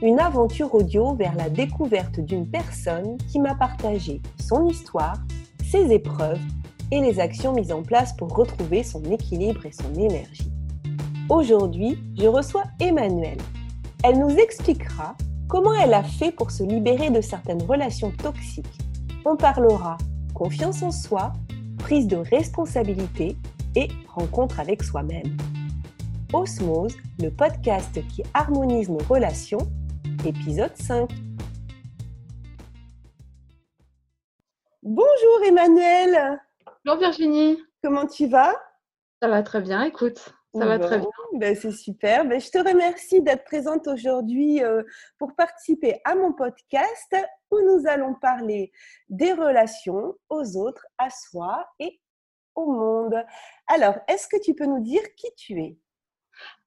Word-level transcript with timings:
une 0.00 0.20
aventure 0.20 0.72
audio 0.74 1.14
vers 1.14 1.34
la 1.34 1.50
découverte 1.50 2.20
d'une 2.20 2.48
personne 2.48 3.18
qui 3.30 3.40
m'a 3.40 3.56
partagé 3.56 4.20
son 4.38 4.68
histoire, 4.68 5.16
ses 5.64 5.92
épreuves 5.92 6.40
et 6.92 7.00
les 7.00 7.18
actions 7.18 7.52
mises 7.52 7.72
en 7.72 7.82
place 7.82 8.14
pour 8.16 8.34
retrouver 8.34 8.84
son 8.84 9.02
équilibre 9.10 9.66
et 9.66 9.72
son 9.72 9.92
énergie. 9.94 10.52
Aujourd'hui, 11.28 11.98
je 12.16 12.28
reçois 12.28 12.64
Emmanuelle. 12.80 13.40
Elle 14.04 14.20
nous 14.20 14.30
expliquera 14.36 15.16
comment 15.48 15.74
elle 15.74 15.94
a 15.94 16.04
fait 16.04 16.30
pour 16.30 16.52
se 16.52 16.62
libérer 16.62 17.10
de 17.10 17.20
certaines 17.20 17.62
relations 17.62 18.12
toxiques. 18.12 18.78
On 19.26 19.36
parlera 19.36 19.98
confiance 20.32 20.82
en 20.82 20.92
soi, 20.92 21.32
prise 21.78 22.06
de 22.06 22.16
responsabilité 22.16 23.36
et 23.74 23.88
rencontre 24.14 24.60
avec 24.60 24.84
soi-même. 24.84 25.36
Osmose, 26.32 26.96
le 27.20 27.30
podcast 27.30 28.00
qui 28.08 28.22
harmonise 28.32 28.88
nos 28.88 29.02
relations 29.08 29.66
épisode 30.26 30.76
5. 30.76 31.10
Bonjour 34.82 35.42
Emmanuel. 35.46 36.40
Bonjour 36.84 37.00
Virginie. 37.00 37.62
Comment 37.82 38.06
tu 38.06 38.26
vas? 38.26 38.54
Ça 39.22 39.28
va 39.28 39.42
très 39.42 39.60
bien, 39.60 39.82
écoute. 39.82 40.34
Ça 40.54 40.66
va 40.66 40.78
très 40.78 40.98
bien. 40.98 41.08
Ben, 41.34 41.54
c'est 41.54 41.72
super. 41.72 42.24
Ben, 42.24 42.40
je 42.40 42.50
te 42.50 42.58
remercie 42.58 43.20
d'être 43.20 43.44
présente 43.44 43.86
aujourd'hui 43.86 44.62
euh, 44.62 44.82
pour 45.18 45.34
participer 45.36 46.00
à 46.04 46.14
mon 46.14 46.32
podcast 46.32 47.14
où 47.50 47.60
nous 47.60 47.86
allons 47.86 48.14
parler 48.14 48.72
des 49.08 49.32
relations 49.32 50.14
aux 50.30 50.56
autres, 50.56 50.86
à 50.96 51.10
soi 51.10 51.68
et 51.78 52.00
au 52.54 52.72
monde. 52.72 53.22
Alors, 53.66 53.94
est-ce 54.08 54.26
que 54.26 54.40
tu 54.42 54.54
peux 54.54 54.66
nous 54.66 54.80
dire 54.80 55.02
qui 55.16 55.28
tu 55.36 55.60
es? 55.60 55.78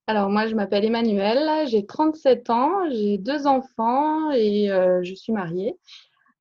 Alors 0.08 0.30
moi, 0.30 0.48
je 0.48 0.56
m'appelle 0.56 0.84
Emmanuelle, 0.84 1.68
j'ai 1.68 1.86
37 1.86 2.50
ans, 2.50 2.90
j'ai 2.90 3.18
deux 3.18 3.48
enfants 3.48 4.32
et 4.32 4.72
euh, 4.72 5.02
je 5.04 5.14
suis 5.14 5.32
mariée. 5.32 5.78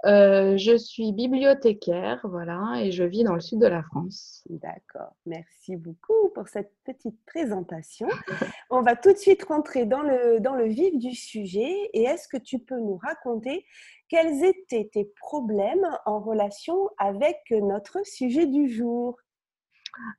Euh, 0.06 0.56
je 0.56 0.76
suis 0.78 1.12
bibliothécaire, 1.12 2.20
voilà, 2.24 2.80
et 2.82 2.90
je 2.90 3.04
vis 3.04 3.22
dans 3.22 3.34
le 3.34 3.40
sud 3.40 3.58
de 3.58 3.66
la 3.66 3.82
France. 3.82 4.42
D'accord, 4.48 5.14
merci 5.26 5.76
beaucoup 5.76 6.30
pour 6.34 6.48
cette 6.48 6.72
petite 6.84 7.18
présentation. 7.26 8.08
On 8.70 8.80
va 8.80 8.96
tout 8.96 9.12
de 9.12 9.18
suite 9.18 9.44
rentrer 9.44 9.84
dans 9.84 10.00
le, 10.00 10.40
dans 10.40 10.54
le 10.54 10.66
vif 10.66 10.96
du 10.96 11.14
sujet. 11.14 11.90
Et 11.92 12.04
est-ce 12.04 12.28
que 12.28 12.38
tu 12.38 12.60
peux 12.60 12.80
nous 12.80 12.96
raconter 12.96 13.66
quels 14.08 14.42
étaient 14.42 14.88
tes 14.90 15.04
problèmes 15.20 15.86
en 16.06 16.18
relation 16.18 16.88
avec 16.96 17.36
notre 17.50 18.04
sujet 18.06 18.46
du 18.46 18.70
jour? 18.70 19.18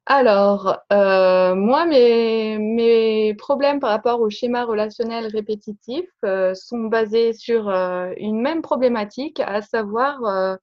Alors, 0.05 0.79
euh, 0.91 1.55
moi, 1.55 1.85
mes, 1.85 3.33
problèmes 3.37 3.79
par 3.79 3.91
rapport 3.91 4.21
au 4.21 4.29
schéma 4.29 4.65
relationnel 4.65 5.27
répétitif 5.27 6.05
euh, 6.25 6.53
sont 6.53 6.85
basés 6.85 7.33
sur 7.33 7.69
euh, 7.69 8.11
une 8.17 8.41
même 8.41 8.61
problématique, 8.61 9.39
à 9.39 9.61
savoir 9.61 10.57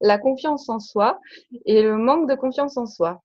la 0.00 0.18
confiance 0.18 0.68
en 0.68 0.80
soi 0.80 1.20
et 1.66 1.82
le 1.82 1.96
manque 1.96 2.28
de 2.28 2.34
confiance 2.34 2.76
en 2.76 2.86
soi. 2.86 3.22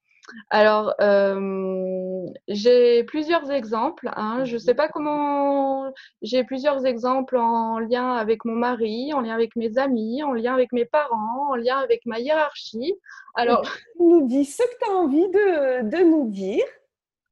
Alors, 0.49 0.93
euh, 1.01 2.25
j'ai 2.47 3.03
plusieurs 3.03 3.51
exemples. 3.51 4.09
Hein. 4.15 4.45
Je 4.45 4.55
ne 4.55 4.59
sais 4.59 4.73
pas 4.73 4.87
comment. 4.87 5.91
J'ai 6.21 6.43
plusieurs 6.43 6.85
exemples 6.85 7.37
en 7.37 7.79
lien 7.79 8.13
avec 8.13 8.45
mon 8.45 8.55
mari, 8.55 9.13
en 9.13 9.21
lien 9.21 9.33
avec 9.33 9.55
mes 9.55 9.77
amis, 9.77 10.23
en 10.23 10.33
lien 10.33 10.53
avec 10.53 10.71
mes 10.71 10.85
parents, 10.85 11.49
en 11.49 11.55
lien 11.55 11.77
avec 11.77 12.05
ma 12.05 12.19
hiérarchie. 12.19 12.95
Alors, 13.35 13.63
nous 13.99 14.27
dis 14.27 14.45
ce 14.45 14.63
que 14.63 14.77
tu 14.81 14.89
as 14.89 14.93
envie 14.93 15.29
de, 15.29 16.03
nous 16.03 16.29
dire. 16.29 16.65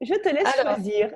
Je 0.01 0.13
te 0.13 0.29
laisse 0.29 0.53
choisir. 0.61 1.09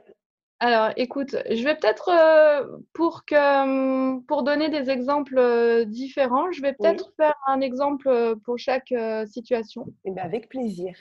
Alors, 0.60 0.92
écoute, 0.96 1.36
je 1.50 1.64
vais 1.64 1.76
peut-être, 1.76 2.10
euh, 2.10 2.78
pour, 2.94 3.26
que, 3.26 4.20
pour 4.26 4.44
donner 4.44 4.70
des 4.70 4.92
exemples 4.92 5.40
euh, 5.40 5.86
différents, 5.86 6.52
je 6.52 6.62
vais 6.62 6.74
peut-être 6.74 7.12
faire 7.18 7.36
un 7.48 7.62
exemple 7.62 8.36
pour 8.46 8.60
chaque 8.60 8.94
situation. 9.26 9.88
Eh 10.06 10.12
bien, 10.12 10.24
avec 10.24 10.50
plaisir. 10.50 10.94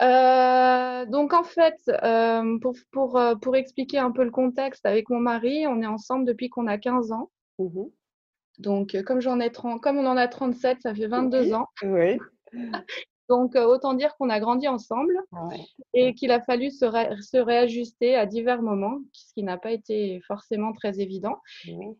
Euh, 0.00 1.04
donc 1.06 1.34
en 1.34 1.44
fait, 1.44 1.78
euh, 1.88 2.58
pour, 2.60 2.74
pour, 2.90 3.18
euh, 3.18 3.34
pour, 3.34 3.56
expliquer 3.56 3.98
un 3.98 4.10
peu 4.10 4.24
le 4.24 4.30
contexte, 4.30 4.86
avec 4.86 5.10
mon 5.10 5.20
mari, 5.20 5.66
on 5.66 5.82
est 5.82 5.86
ensemble 5.86 6.24
depuis 6.24 6.48
qu'on 6.48 6.66
a 6.66 6.78
15 6.78 7.12
ans. 7.12 7.30
Mmh 7.58 7.84
donc 8.58 8.94
comme, 9.06 9.20
j'en 9.22 9.40
ai 9.40 9.50
30, 9.50 9.80
comme 9.80 9.96
on 9.96 10.04
en 10.04 10.18
a 10.18 10.28
37, 10.28 10.82
ça 10.82 10.94
fait 10.94 11.06
22 11.06 11.54
ans. 11.54 11.66
Oui. 11.82 12.18
Donc, 13.30 13.54
euh, 13.54 13.64
autant 13.64 13.94
dire 13.94 14.16
qu'on 14.16 14.28
a 14.28 14.40
grandi 14.40 14.66
ensemble 14.66 15.14
et 15.94 16.14
qu'il 16.14 16.32
a 16.32 16.40
fallu 16.40 16.72
se, 16.72 17.38
réajuster 17.38 18.16
à 18.16 18.26
divers 18.26 18.60
moments, 18.60 18.98
ce 19.12 19.32
qui 19.34 19.44
n'a 19.44 19.56
pas 19.56 19.70
été 19.70 20.20
forcément 20.26 20.72
très 20.72 20.98
évident. 20.98 21.36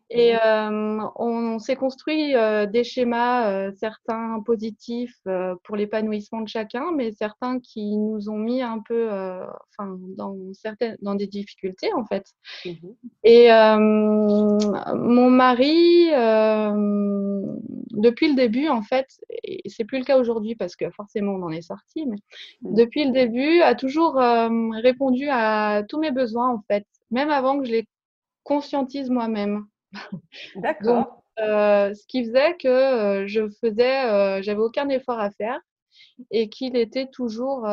Et 0.09 0.35
euh, 0.35 0.99
on, 1.15 1.57
s'est 1.57 1.77
construit 1.77 2.35
euh, 2.35 2.65
des 2.65 2.83
schémas, 2.83 3.71
certains 3.77 4.41
positifs 4.45 5.15
pour 5.63 5.77
l'épanouissement 5.77 6.41
de 6.41 6.49
chacun, 6.49 6.91
mais 6.93 7.13
certains 7.13 7.61
qui 7.61 7.95
nous 7.95 8.29
ont 8.29 8.37
mis 8.37 8.61
un 8.61 8.79
peu 8.85 9.09
enfin, 9.09 9.97
dans, 10.17 10.35
certaines, 10.51 10.97
dans 11.01 11.15
des 11.15 11.27
difficultés, 11.27 11.93
en 11.93 12.05
fait. 12.05 12.25
Mmh 12.65 12.71
et 13.23 13.49
mon 13.51 15.29
mari, 15.29 16.07
depuis 17.91 18.29
le 18.29 18.35
début, 18.35 18.67
en 18.67 18.81
fait, 18.81 19.07
c'est 19.67 19.85
plus 19.85 19.99
le 19.99 20.03
cas 20.05 20.17
aujourd'hui 20.17 20.55
parce 20.55 20.75
que 20.75 20.89
forcément, 20.89 21.20
on 21.29 21.43
en 21.43 21.51
est 21.51 21.61
sorti, 21.61 22.05
mais 22.05 22.17
mmh. 22.61 22.75
depuis 22.75 23.05
le 23.05 23.11
début, 23.11 23.61
a 23.61 23.75
toujours 23.75 24.19
euh, 24.19 24.49
répondu 24.81 25.27
à 25.29 25.83
tous 25.87 25.99
mes 25.99 26.11
besoins, 26.11 26.49
en 26.49 26.61
fait, 26.67 26.85
même 27.09 27.29
avant 27.29 27.59
que 27.59 27.65
je 27.65 27.71
les 27.71 27.87
conscientise 28.43 29.09
moi-même. 29.09 29.65
D'accord. 30.55 31.23
Euh, 31.39 31.93
ce 31.93 32.05
qui 32.07 32.25
faisait 32.25 32.55
que 32.57 32.67
euh, 32.67 33.27
je 33.27 33.49
faisais, 33.61 34.41
j'avais 34.43 34.61
aucun 34.61 34.89
effort 34.89 35.19
à 35.19 35.31
faire 35.31 35.59
et 36.29 36.49
qu'il 36.49 36.75
était 36.75 37.07
toujours, 37.07 37.67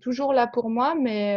toujours 0.00 0.32
là 0.32 0.46
pour 0.46 0.70
moi, 0.70 0.94
mais 0.94 1.36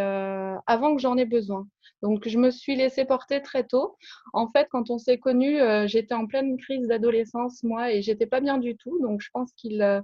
avant 0.68 0.96
que 0.96 1.02
j'en 1.02 1.18
ai 1.18 1.26
besoin. 1.26 1.68
Donc, 2.02 2.28
je 2.28 2.38
me 2.38 2.52
suis 2.52 2.76
laissée 2.76 3.06
porter 3.06 3.42
très 3.42 3.64
tôt. 3.64 3.98
En 4.34 4.48
fait, 4.50 4.68
quand 4.72 4.90
on 4.90 4.98
s'est 4.98 5.18
connus, 5.18 5.60
j'étais 5.86 6.14
en 6.14 6.26
pleine 6.28 6.58
crise 6.58 6.88
d'adolescence, 6.88 7.64
moi, 7.64 7.92
et 7.92 8.02
j'étais 8.02 8.26
pas 8.26 8.40
bien 8.40 8.58
du 8.58 8.76
tout. 8.76 9.00
Donc, 9.02 9.22
je 9.22 9.30
pense 9.32 9.52
qu'il, 9.54 10.04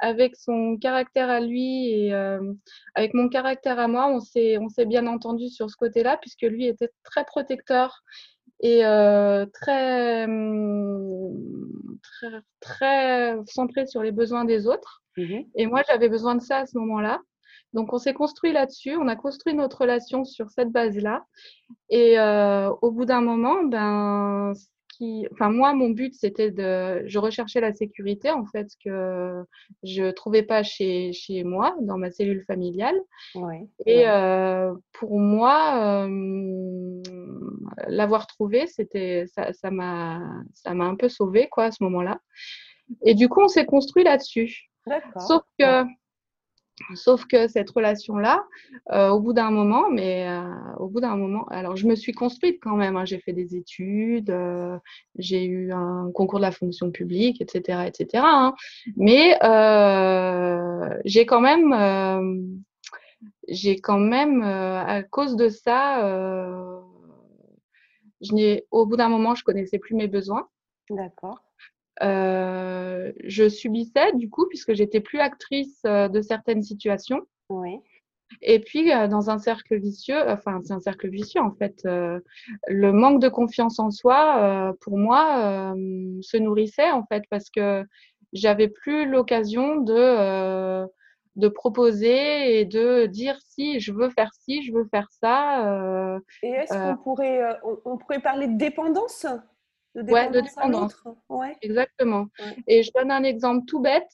avec 0.00 0.36
son 0.36 0.76
caractère 0.76 1.30
à 1.30 1.40
lui 1.40 1.90
et 1.90 2.12
avec 2.94 3.14
mon 3.14 3.28
caractère 3.28 3.78
à 3.78 3.88
moi, 3.88 4.08
on 4.08 4.20
s'est, 4.20 4.58
on 4.58 4.68
s'est 4.68 4.86
bien 4.86 5.06
entendu 5.06 5.48
sur 5.48 5.70
ce 5.70 5.76
côté-là, 5.76 6.16
puisque 6.20 6.42
lui 6.42 6.66
était 6.66 6.90
très 7.04 7.24
protecteur 7.24 8.02
et 8.60 8.80
très, 9.52 10.26
très, 12.02 12.40
très 12.60 13.36
centré 13.46 13.86
sur 13.86 14.02
les 14.02 14.12
besoins 14.12 14.44
des 14.44 14.66
autres. 14.66 15.02
Mmh 15.16 15.40
et 15.54 15.66
moi, 15.66 15.82
j'avais 15.88 16.10
besoin 16.10 16.34
de 16.34 16.42
ça 16.42 16.58
à 16.58 16.66
ce 16.66 16.76
moment-là. 16.78 17.20
Donc, 17.76 17.92
on 17.92 17.98
s'est 17.98 18.14
construit 18.14 18.52
là-dessus, 18.52 18.96
on 18.96 19.06
a 19.06 19.16
construit 19.16 19.52
notre 19.52 19.82
relation 19.82 20.24
sur 20.24 20.50
cette 20.50 20.70
base-là. 20.70 21.26
Et 21.90 22.18
euh, 22.18 22.70
au 22.80 22.90
bout 22.90 23.04
d'un 23.04 23.20
moment, 23.20 23.64
ben, 23.64 24.54
qui, 24.96 25.28
enfin, 25.32 25.50
moi, 25.50 25.74
mon 25.74 25.90
but, 25.90 26.14
c'était 26.14 26.50
de, 26.50 27.06
je 27.06 27.18
recherchais 27.18 27.60
la 27.60 27.74
sécurité, 27.74 28.30
en 28.30 28.46
fait, 28.46 28.68
que 28.82 29.44
je 29.82 30.10
trouvais 30.10 30.42
pas 30.42 30.62
chez, 30.62 31.12
chez 31.12 31.44
moi, 31.44 31.76
dans 31.82 31.98
ma 31.98 32.10
cellule 32.10 32.44
familiale. 32.46 32.98
et 33.84 34.08
euh, 34.08 34.72
pour 34.92 35.20
moi, 35.20 36.06
euh, 36.06 37.02
l'avoir 37.88 38.26
trouvé, 38.26 38.66
c'était, 38.68 39.26
ça, 39.26 39.70
m'a, 39.70 40.22
ça 40.54 40.72
m'a 40.72 40.86
un 40.86 40.96
peu 40.96 41.10
sauvée, 41.10 41.48
quoi, 41.50 41.64
à 41.64 41.72
ce 41.72 41.82
moment-là. 41.84 42.20
Et 43.04 43.14
du 43.14 43.28
coup, 43.28 43.42
on 43.42 43.48
s'est 43.48 43.66
construit 43.66 44.02
là-dessus. 44.02 44.70
Sauf 45.18 45.42
que, 45.58 45.84
sauf 46.94 47.24
que 47.26 47.48
cette 47.48 47.70
relation-là, 47.70 48.44
euh, 48.92 49.08
au 49.10 49.20
bout 49.20 49.32
d'un 49.32 49.50
moment, 49.50 49.88
mais 49.90 50.28
euh, 50.28 50.42
au 50.78 50.88
bout 50.88 51.00
d'un 51.00 51.16
moment, 51.16 51.46
alors 51.48 51.76
je 51.76 51.86
me 51.86 51.94
suis 51.94 52.12
construite 52.12 52.58
quand 52.62 52.76
même. 52.76 52.96
Hein, 52.96 53.04
j'ai 53.04 53.18
fait 53.18 53.32
des 53.32 53.56
études, 53.56 54.30
euh, 54.30 54.78
j'ai 55.18 55.44
eu 55.44 55.72
un 55.72 56.10
concours 56.12 56.38
de 56.38 56.44
la 56.44 56.52
fonction 56.52 56.90
publique, 56.90 57.40
etc., 57.40 57.86
etc. 57.86 58.24
Hein, 58.26 58.54
mais 58.96 59.38
j'ai 61.04 61.26
quand 61.26 61.40
même, 61.40 62.62
j'ai 63.48 63.80
quand 63.80 63.98
même, 63.98 64.42
à 64.42 65.02
cause 65.02 65.36
de 65.36 65.48
ça, 65.48 66.00
je 68.20 68.60
au 68.70 68.86
bout 68.86 68.96
d'un 68.96 69.08
moment, 69.08 69.34
je 69.34 69.44
connaissais 69.44 69.78
plus 69.78 69.94
mes 69.94 70.08
besoins. 70.08 70.48
D'accord. 70.90 71.45
Je 72.00 73.48
subissais 73.48 74.12
du 74.14 74.28
coup, 74.30 74.46
puisque 74.48 74.74
j'étais 74.74 75.00
plus 75.00 75.18
actrice 75.18 75.82
de 75.84 76.20
certaines 76.20 76.62
situations. 76.62 77.20
Oui. 77.48 77.78
Et 78.42 78.58
puis, 78.58 78.90
dans 78.90 79.30
un 79.30 79.38
cercle 79.38 79.76
vicieux, 79.76 80.20
enfin, 80.28 80.60
c'est 80.64 80.72
un 80.72 80.80
cercle 80.80 81.08
vicieux 81.08 81.40
en 81.40 81.52
fait, 81.52 81.82
le 81.84 82.92
manque 82.92 83.20
de 83.20 83.28
confiance 83.28 83.78
en 83.78 83.90
soi, 83.90 84.74
pour 84.80 84.98
moi, 84.98 85.74
se 86.22 86.36
nourrissait 86.36 86.90
en 86.90 87.04
fait, 87.06 87.22
parce 87.30 87.50
que 87.50 87.84
j'avais 88.32 88.68
plus 88.68 89.08
l'occasion 89.08 89.76
de, 89.76 90.86
de 91.36 91.48
proposer 91.48 92.60
et 92.60 92.64
de 92.64 93.06
dire 93.06 93.38
si 93.48 93.78
je 93.80 93.92
veux 93.92 94.10
faire 94.10 94.32
ci, 94.40 94.62
je 94.62 94.72
veux 94.72 94.86
faire 94.90 95.08
ça. 95.10 96.18
et 96.42 96.48
est-ce 96.48 96.72
qu'on 96.72 96.96
pourrait, 97.02 97.42
on, 97.84 97.96
pourrait 97.96 98.20
parler 98.20 98.48
de 98.48 98.56
dépendance? 98.56 99.26
De 99.96 100.02
dépendance, 100.02 100.32
de 100.32 100.40
dépendance. 100.40 101.04
Ouais. 101.28 101.56
Exactement. 101.62 102.26
Et 102.66 102.82
je 102.82 102.92
donne 102.94 103.10
un 103.10 103.24
exemple 103.24 103.64
tout 103.66 103.80
bête, 103.80 104.10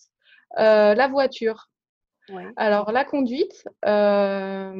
la 0.56 1.08
voiture. 1.08 1.68
Alors, 2.56 2.92
la 2.92 3.04
conduite, 3.04 3.64
euh, 3.84 4.72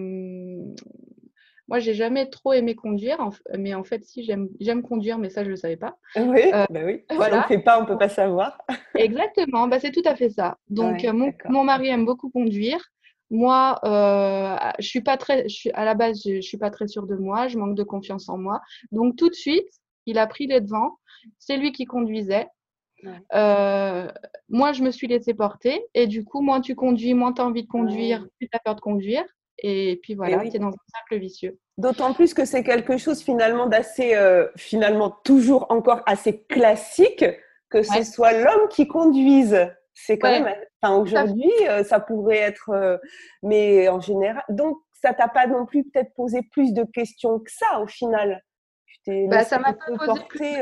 moi, 1.68 1.78
j'ai 1.78 1.94
jamais 1.94 2.28
trop 2.28 2.52
aimé 2.52 2.74
conduire, 2.74 3.30
mais 3.58 3.74
en 3.74 3.84
fait, 3.84 4.04
si, 4.04 4.24
j'aime 4.24 4.82
conduire, 4.82 5.18
mais 5.18 5.30
ça, 5.30 5.42
je 5.42 5.46
ne 5.46 5.50
le 5.52 5.56
savais 5.56 5.76
pas. 5.76 5.96
Oui, 6.16 6.42
euh, 6.52 6.64
bah 6.70 6.80
oui. 6.84 7.04
on 7.10 7.14
ne 7.14 7.42
fait 7.48 7.58
pas, 7.58 7.78
on 7.78 7.82
ne 7.82 7.86
peut 7.86 7.98
pas 7.98 8.08
savoir. 8.08 8.58
Exactement, 8.96 9.68
bah, 9.68 9.78
c'est 9.80 9.92
tout 9.92 10.02
à 10.04 10.14
fait 10.14 10.30
ça. 10.30 10.58
Donc, 10.68 11.04
mon, 11.48 11.64
mari 11.64 11.88
aime 11.88 12.04
beaucoup 12.04 12.30
conduire. 12.30 12.80
Moi, 13.30 13.80
euh, 13.84 14.70
je 14.78 14.86
suis 14.86 15.00
pas 15.00 15.16
très, 15.16 15.48
je 15.48 15.54
suis, 15.54 15.70
à 15.72 15.86
la 15.86 15.94
base, 15.94 16.20
je 16.22 16.36
ne 16.36 16.40
suis 16.42 16.58
pas 16.58 16.70
très 16.70 16.86
sûre 16.86 17.06
de 17.06 17.16
moi, 17.16 17.48
je 17.48 17.56
manque 17.56 17.74
de 17.74 17.82
confiance 17.82 18.28
en 18.28 18.36
moi. 18.36 18.60
Donc, 18.90 19.16
tout 19.16 19.30
de 19.30 19.34
suite, 19.34 19.70
il 20.06 20.18
a 20.18 20.26
pris 20.26 20.46
les 20.46 20.60
devants. 20.60 20.98
C'est 21.38 21.56
lui 21.56 21.72
qui 21.72 21.84
conduisait. 21.84 22.48
Euh, 23.34 24.08
moi, 24.48 24.72
je 24.72 24.82
me 24.82 24.90
suis 24.90 25.06
laissée 25.06 25.34
porter. 25.34 25.84
Et 25.94 26.06
du 26.06 26.24
coup, 26.24 26.40
moins 26.40 26.60
tu 26.60 26.74
conduis, 26.74 27.14
moins 27.14 27.32
tu 27.32 27.42
as 27.42 27.46
envie 27.46 27.62
de 27.62 27.68
conduire, 27.68 28.26
plus 28.38 28.48
tu 28.48 28.56
as 28.56 28.60
peur 28.60 28.74
de 28.74 28.80
conduire. 28.80 29.24
Et 29.58 30.00
puis 30.02 30.14
voilà, 30.14 30.40
tu 30.40 30.56
es 30.56 30.58
dans 30.58 30.68
un 30.68 30.90
cercle 30.94 31.18
vicieux. 31.20 31.58
D'autant 31.78 32.14
plus 32.14 32.34
que 32.34 32.44
c'est 32.44 32.64
quelque 32.64 32.96
chose 32.96 33.22
finalement 33.22 33.66
d'assez, 33.66 34.14
euh, 34.14 34.48
finalement 34.56 35.10
toujours 35.24 35.66
encore 35.70 36.02
assez 36.06 36.42
classique, 36.44 37.24
que 37.70 37.82
ce 37.82 38.02
soit 38.02 38.32
l'homme 38.32 38.68
qui 38.70 38.88
conduise. 38.88 39.68
C'est 39.94 40.18
quand 40.18 40.30
même, 40.30 40.52
enfin 40.80 40.96
aujourd'hui, 40.96 41.50
euh, 41.68 41.84
ça 41.84 42.00
pourrait 42.00 42.38
être, 42.38 42.98
mais 43.42 43.88
en 43.88 44.00
général, 44.00 44.42
donc 44.48 44.78
ça 44.92 45.12
t'a 45.12 45.28
pas 45.28 45.46
non 45.46 45.66
plus 45.66 45.84
peut-être 45.84 46.12
posé 46.14 46.42
plus 46.50 46.72
de 46.72 46.84
questions 46.84 47.38
que 47.38 47.50
ça 47.50 47.80
au 47.80 47.86
final. 47.86 48.42
Bah, 49.06 49.44
ça 49.44 49.58
m'a 49.58 49.72
pas 49.72 49.96
posé 49.96 50.20
plus... 50.28 50.56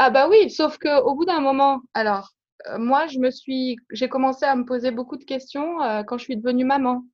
Ah 0.00 0.10
bah 0.10 0.28
oui, 0.28 0.48
sauf 0.48 0.78
qu'au 0.78 1.14
bout 1.16 1.24
d'un 1.24 1.40
moment, 1.40 1.80
alors 1.92 2.32
euh, 2.66 2.78
moi, 2.78 3.06
je 3.06 3.18
me 3.18 3.30
suis, 3.30 3.76
j'ai 3.90 4.08
commencé 4.08 4.44
à 4.44 4.56
me 4.56 4.64
poser 4.64 4.90
beaucoup 4.90 5.16
de 5.16 5.24
questions 5.24 5.80
euh, 5.82 6.02
quand 6.02 6.18
je 6.18 6.24
suis 6.24 6.36
devenue 6.36 6.64
maman. 6.64 7.04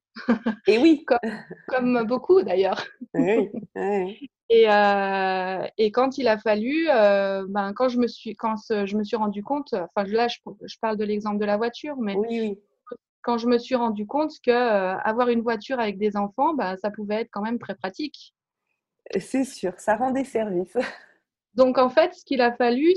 Et 0.67 0.79
oui, 0.79 1.05
comme, 1.69 2.05
beaucoup 2.05 2.43
d'ailleurs. 2.43 2.85
Oui, 3.15 3.49
Et, 4.51 4.69
euh, 4.69 5.67
et, 5.79 5.93
quand 5.93 6.19
il 6.19 6.27
a 6.27 6.37
fallu, 6.37 6.87
ben, 6.87 7.73
quand 7.75 7.89
je 7.89 7.99
me 7.99 8.09
suis, 8.09 8.35
quand 8.35 8.57
je 8.69 8.97
me 8.97 9.05
suis 9.05 9.17
rendu 9.17 9.45
compte, 9.45 9.73
enfin 9.73 10.07
là, 10.09 10.27
je, 10.27 10.39
je 10.65 10.77
parle 10.81 10.97
de 10.97 11.05
l'exemple 11.05 11.39
de 11.39 11.45
la 11.45 11.57
voiture, 11.57 11.97
mais 11.97 12.17
oui, 12.17 12.59
quand 13.23 13.39
je 13.39 13.47
me 13.47 13.57
suis 13.57 13.77
rendu 13.77 14.05
compte 14.05 14.33
que 14.45 14.51
avoir 14.51 15.29
une 15.29 15.43
voiture 15.43 15.79
avec 15.79 15.97
des 15.97 16.17
enfants, 16.17 16.55
ben, 16.55 16.77
ça 16.77 16.91
pouvait 16.91 17.21
être 17.23 17.31
quand 17.31 17.43
même 17.43 17.61
très 17.61 17.77
pratique. 17.77 18.35
C'est 19.19 19.45
sûr, 19.45 19.73
ça 19.79 19.97
rend 19.97 20.11
des 20.11 20.25
services. 20.25 20.77
Donc, 21.55 21.79
en 21.79 21.89
fait, 21.89 22.15
ce 22.15 22.25
qu'il 22.25 22.41
a 22.41 22.53
fallu 22.53 22.93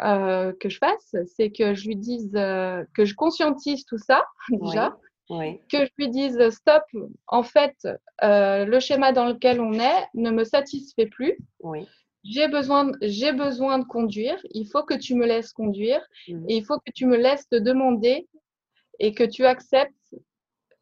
euh, 0.00 0.52
que 0.60 0.68
je 0.68 0.78
fasse, 0.78 1.16
c'est 1.34 1.50
que 1.50 1.74
je 1.74 1.88
lui 1.88 1.96
dise, 1.96 2.34
euh, 2.34 2.84
que 2.94 3.04
je 3.04 3.14
conscientise 3.14 3.84
tout 3.86 3.98
ça, 3.98 4.24
déjà. 4.50 4.96
Que 5.30 5.86
je 5.86 5.90
lui 5.96 6.10
dise, 6.10 6.50
stop, 6.50 6.82
en 7.26 7.42
fait, 7.42 7.88
euh, 8.22 8.66
le 8.66 8.80
schéma 8.80 9.12
dans 9.12 9.24
lequel 9.24 9.62
on 9.62 9.72
est 9.72 10.06
ne 10.12 10.30
me 10.30 10.44
satisfait 10.44 11.06
plus. 11.06 11.38
J'ai 12.22 12.48
besoin, 12.48 12.92
j'ai 13.00 13.32
besoin 13.32 13.78
de 13.78 13.84
conduire. 13.84 14.38
Il 14.50 14.66
faut 14.66 14.82
que 14.82 14.94
tu 14.94 15.14
me 15.14 15.26
laisses 15.26 15.52
conduire. 15.52 16.02
Mmh. 16.28 16.44
Et 16.50 16.56
il 16.58 16.64
faut 16.66 16.78
que 16.78 16.92
tu 16.94 17.06
me 17.06 17.16
laisses 17.16 17.48
te 17.48 17.56
demander 17.56 18.28
et 18.98 19.14
que 19.14 19.24
tu 19.24 19.46
acceptes 19.46 20.14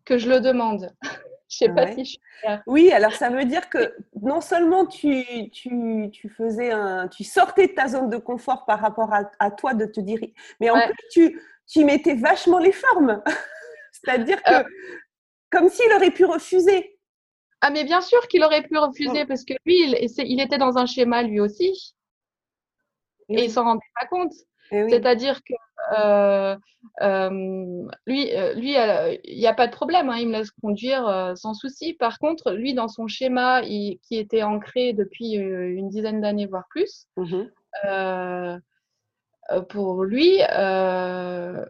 que 0.05 0.19
je 0.19 0.29
le 0.29 0.41
demande. 0.41 0.91
Je 1.51 1.57
sais 1.57 1.69
pas 1.69 1.93
si 1.93 2.05
je 2.05 2.11
suis 2.11 2.21
Oui, 2.67 2.93
alors 2.93 3.13
ça 3.13 3.29
veut 3.29 3.45
dire 3.45 3.69
que 3.69 3.97
non 4.23 4.41
seulement 4.41 4.87
tu, 4.87 5.25
tu, 5.51 6.09
tu, 6.13 6.29
faisais 6.29 6.71
un, 6.71 7.09
tu 7.09 7.25
sortais 7.25 7.67
de 7.67 7.73
ta 7.73 7.89
zone 7.89 8.09
de 8.09 8.19
confort 8.19 8.65
par 8.67 8.79
rapport 8.79 9.13
à, 9.13 9.51
toi 9.51 9.75
de 9.75 9.85
te 9.85 10.01
dire, 10.01 10.21
mais 10.61 10.71
en 10.71 10.81
plus 10.81 11.09
tu, 11.11 11.43
tu 11.67 11.85
mettais 11.85 12.15
vachement 12.15 12.59
les 12.59 12.73
formes. 12.73 13.21
C'est-à-dire 13.93 14.41
que 14.43 14.53
euh. 14.53 14.65
comme 15.51 15.69
s'il 15.69 15.93
aurait 15.93 16.13
pu 16.13 16.25
refuser. 16.25 16.97
Ah 17.61 17.71
mais 17.71 17.85
bien 17.85 18.01
sûr 18.01 18.27
qu'il 18.29 18.45
aurait 18.45 18.63
pu 18.63 18.79
refuser 18.79 19.27
parce 19.27 19.45
que 19.45 19.55
lui, 19.67 19.81
il, 19.83 20.09
il, 20.19 20.41
était 20.41 20.57
dans 20.57 20.79
un 20.79 20.87
schéma 20.87 21.23
lui 21.23 21.41
aussi. 21.41 21.95
Et, 23.29 23.41
et 23.41 23.45
il 23.45 23.51
s'en 23.51 23.65
rendait 23.65 23.81
pas 24.01 24.07
compte. 24.07 24.33
Eh 24.73 24.89
C'est-à-dire 24.89 25.43
que 25.43 25.55
euh, 25.93 26.57
euh, 27.03 27.89
lui, 28.07 28.35
euh, 28.37 28.55
lui 28.55 28.75
il 29.25 29.39
n'y 29.39 29.47
a 29.47 29.55
pas 29.55 29.67
de 29.67 29.73
problème, 29.73 30.09
hein, 30.09 30.17
il 30.19 30.29
me 30.29 30.39
laisse 30.39 30.51
conduire 30.51 31.33
sans 31.37 31.55
souci. 31.55 31.95
Par 31.95 32.19
contre, 32.19 32.53
lui, 32.53 32.75
dans 32.75 32.89
son 32.89 33.09
schéma 33.09 33.63
qui 33.63 33.99
était 34.11 34.43
ancré 34.43 34.93
depuis 34.93 35.33
une 35.33 35.89
dizaine 35.89 36.21
d'années, 36.21 36.47
voire 36.47 36.67
plus, 36.71 37.07
mmh 37.17 37.45
pour 39.69 40.05
lui, 40.05 40.39
le 40.39 41.65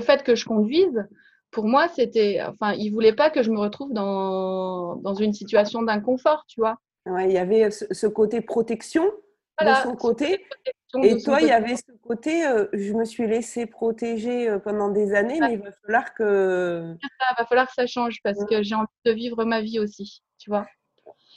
fait 0.00 0.22
que 0.22 0.36
je 0.36 0.44
conduise, 0.44 1.04
pour 1.50 1.66
moi, 1.66 1.88
c'était. 1.88 2.40
Enfin, 2.46 2.72
il 2.74 2.90
voulait 2.90 3.14
pas 3.14 3.30
que 3.30 3.42
je 3.42 3.50
me 3.50 3.58
retrouve 3.58 3.92
dans, 3.92 4.94
dans 4.94 5.14
une 5.14 5.32
situation 5.32 5.82
d'inconfort, 5.82 6.44
tu 6.46 6.60
vois. 6.60 6.76
il 7.06 7.32
y 7.32 7.38
avait 7.38 7.72
ce 7.72 8.06
côté 8.06 8.40
protection 8.42 9.10
de 9.60 9.74
son 9.82 9.96
côté. 9.96 10.44
Et 11.02 11.22
toi, 11.22 11.40
il 11.40 11.48
y 11.48 11.52
avait 11.52 11.76
ce 11.76 11.92
côté, 12.02 12.46
euh, 12.46 12.66
je 12.72 12.92
me 12.92 13.04
suis 13.04 13.26
laissée 13.26 13.66
protéger 13.66 14.48
euh, 14.48 14.58
pendant 14.58 14.88
des 14.88 15.14
années, 15.14 15.40
mais 15.40 15.54
il 15.54 15.62
va 15.62 15.72
falloir 15.82 16.14
que. 16.14 16.94
Il 17.02 17.34
va 17.38 17.46
falloir 17.46 17.66
que 17.66 17.74
ça 17.74 17.86
change 17.86 18.18
parce 18.22 18.44
que 18.44 18.62
j'ai 18.62 18.74
envie 18.74 18.86
de 19.04 19.12
vivre 19.12 19.44
ma 19.44 19.60
vie 19.60 19.78
aussi, 19.78 20.22
tu 20.38 20.50
vois. 20.50 20.66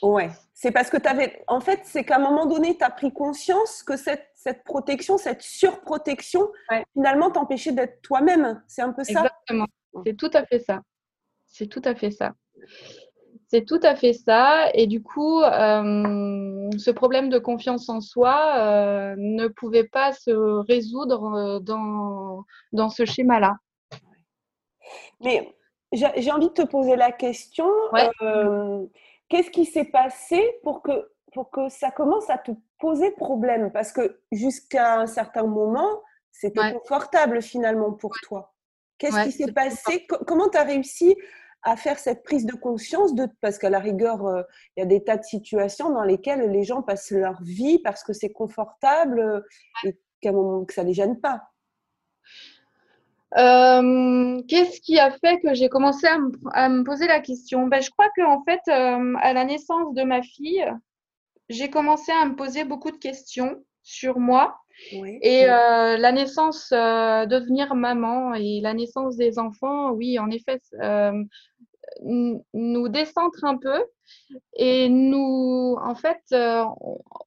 Ouais, 0.02 0.30
c'est 0.54 0.70
parce 0.70 0.88
que 0.88 0.96
tu 0.96 1.08
avais. 1.08 1.44
En 1.46 1.60
fait, 1.60 1.80
c'est 1.84 2.04
qu'à 2.04 2.16
un 2.16 2.20
moment 2.20 2.46
donné, 2.46 2.76
tu 2.78 2.84
as 2.84 2.90
pris 2.90 3.12
conscience 3.12 3.82
que 3.82 3.96
cette, 3.96 4.30
cette 4.34 4.64
protection, 4.64 5.18
cette 5.18 5.42
surprotection, 5.42 6.50
finalement, 6.94 7.30
t'empêchait 7.30 7.72
d'être 7.72 8.00
toi-même. 8.02 8.62
C'est 8.66 8.82
un 8.82 8.92
peu 8.92 9.04
ça 9.04 9.12
Exactement. 9.12 9.66
C'est 10.06 10.16
tout 10.16 10.30
à 10.32 10.46
fait 10.46 10.60
ça. 10.60 10.80
C'est 11.46 11.66
tout 11.66 11.82
à 11.84 11.94
fait 11.94 12.10
ça. 12.10 12.34
C'est 13.50 13.64
tout 13.64 13.80
à 13.82 13.96
fait 13.96 14.12
ça. 14.12 14.68
Et 14.74 14.86
du 14.86 15.02
coup, 15.02 15.40
euh, 15.42 16.70
ce 16.78 16.90
problème 16.92 17.30
de 17.30 17.38
confiance 17.38 17.88
en 17.88 18.00
soi 18.00 18.54
euh, 18.58 19.14
ne 19.18 19.48
pouvait 19.48 19.88
pas 19.88 20.12
se 20.12 20.30
résoudre 20.68 21.34
euh, 21.34 21.58
dans, 21.58 22.44
dans 22.72 22.90
ce 22.90 23.04
schéma-là. 23.04 23.56
Mais 25.20 25.52
j'ai 25.92 26.30
envie 26.30 26.46
de 26.48 26.52
te 26.52 26.62
poser 26.62 26.94
la 26.94 27.10
question. 27.10 27.66
Qu'est-ce 29.28 29.50
qui 29.50 29.64
s'est 29.64 29.84
passé 29.84 30.40
pour 30.62 30.82
que, 30.82 31.10
pour 31.32 31.50
que 31.50 31.68
ça 31.68 31.90
commence 31.90 32.30
à 32.30 32.38
te 32.38 32.52
poser 32.78 33.10
problème? 33.10 33.72
Parce 33.72 33.90
que 33.90 34.20
jusqu'à 34.30 35.00
un 35.00 35.06
certain 35.08 35.42
moment, 35.42 36.00
c'était 36.30 36.72
confortable 36.72 37.42
finalement 37.42 37.92
pour 37.92 38.12
toi. 38.22 38.54
Qu'est-ce 38.98 39.24
qui 39.24 39.32
s'est 39.32 39.52
passé? 39.52 40.06
Comment 40.26 40.48
tu 40.48 40.58
as 40.58 40.62
réussi 40.62 41.16
à 41.62 41.76
faire 41.76 41.98
cette 41.98 42.22
prise 42.22 42.46
de 42.46 42.54
conscience 42.54 43.14
de 43.14 43.28
parce 43.40 43.58
qu'à 43.58 43.70
la 43.70 43.78
rigueur 43.78 44.26
euh, 44.26 44.42
il 44.76 44.80
y 44.80 44.82
a 44.82 44.86
des 44.86 45.04
tas 45.04 45.16
de 45.16 45.24
situations 45.24 45.90
dans 45.90 46.02
lesquelles 46.02 46.50
les 46.50 46.64
gens 46.64 46.82
passent 46.82 47.10
leur 47.10 47.42
vie 47.42 47.78
parce 47.80 48.02
que 48.02 48.12
c'est 48.12 48.32
confortable 48.32 49.20
euh, 49.20 49.40
et 49.84 49.98
qu'à 50.20 50.30
un 50.30 50.32
moment 50.32 50.64
que 50.64 50.74
ça 50.74 50.82
les 50.82 50.94
gêne 50.94 51.20
pas. 51.20 51.42
Euh, 53.36 54.42
qu'est-ce 54.48 54.80
qui 54.80 54.98
a 54.98 55.10
fait 55.12 55.38
que 55.40 55.54
j'ai 55.54 55.68
commencé 55.68 56.06
à 56.06 56.68
me, 56.68 56.82
poser 56.82 57.06
la 57.06 57.20
question? 57.20 57.68
Ben, 57.68 57.80
Je 57.80 57.90
crois 57.90 58.08
qu'en 58.16 58.42
fait, 58.42 58.60
à 58.66 59.32
la 59.32 59.44
naissance 59.44 59.94
de 59.94 60.02
ma 60.02 60.20
fille, 60.20 60.66
j'ai 61.48 61.70
commencé 61.70 62.10
à 62.12 62.26
me 62.26 62.34
poser 62.34 62.64
beaucoup 62.64 62.90
de 62.90 62.96
questions 62.96 63.64
sur 63.82 64.18
moi. 64.18 64.59
Et 64.92 65.46
la 65.46 66.12
naissance, 66.12 66.70
devenir 66.70 67.74
maman 67.74 68.34
et 68.34 68.60
la 68.60 68.74
naissance 68.74 69.16
des 69.16 69.38
enfants, 69.38 69.92
oui, 69.92 70.18
en 70.18 70.30
effet, 70.30 70.60
nous 72.02 72.88
décentre 72.88 73.44
un 73.44 73.56
peu 73.56 73.84
et 74.54 74.88
nous, 74.88 75.76
en 75.80 75.94
fait, 75.94 76.20
euh, 76.32 76.64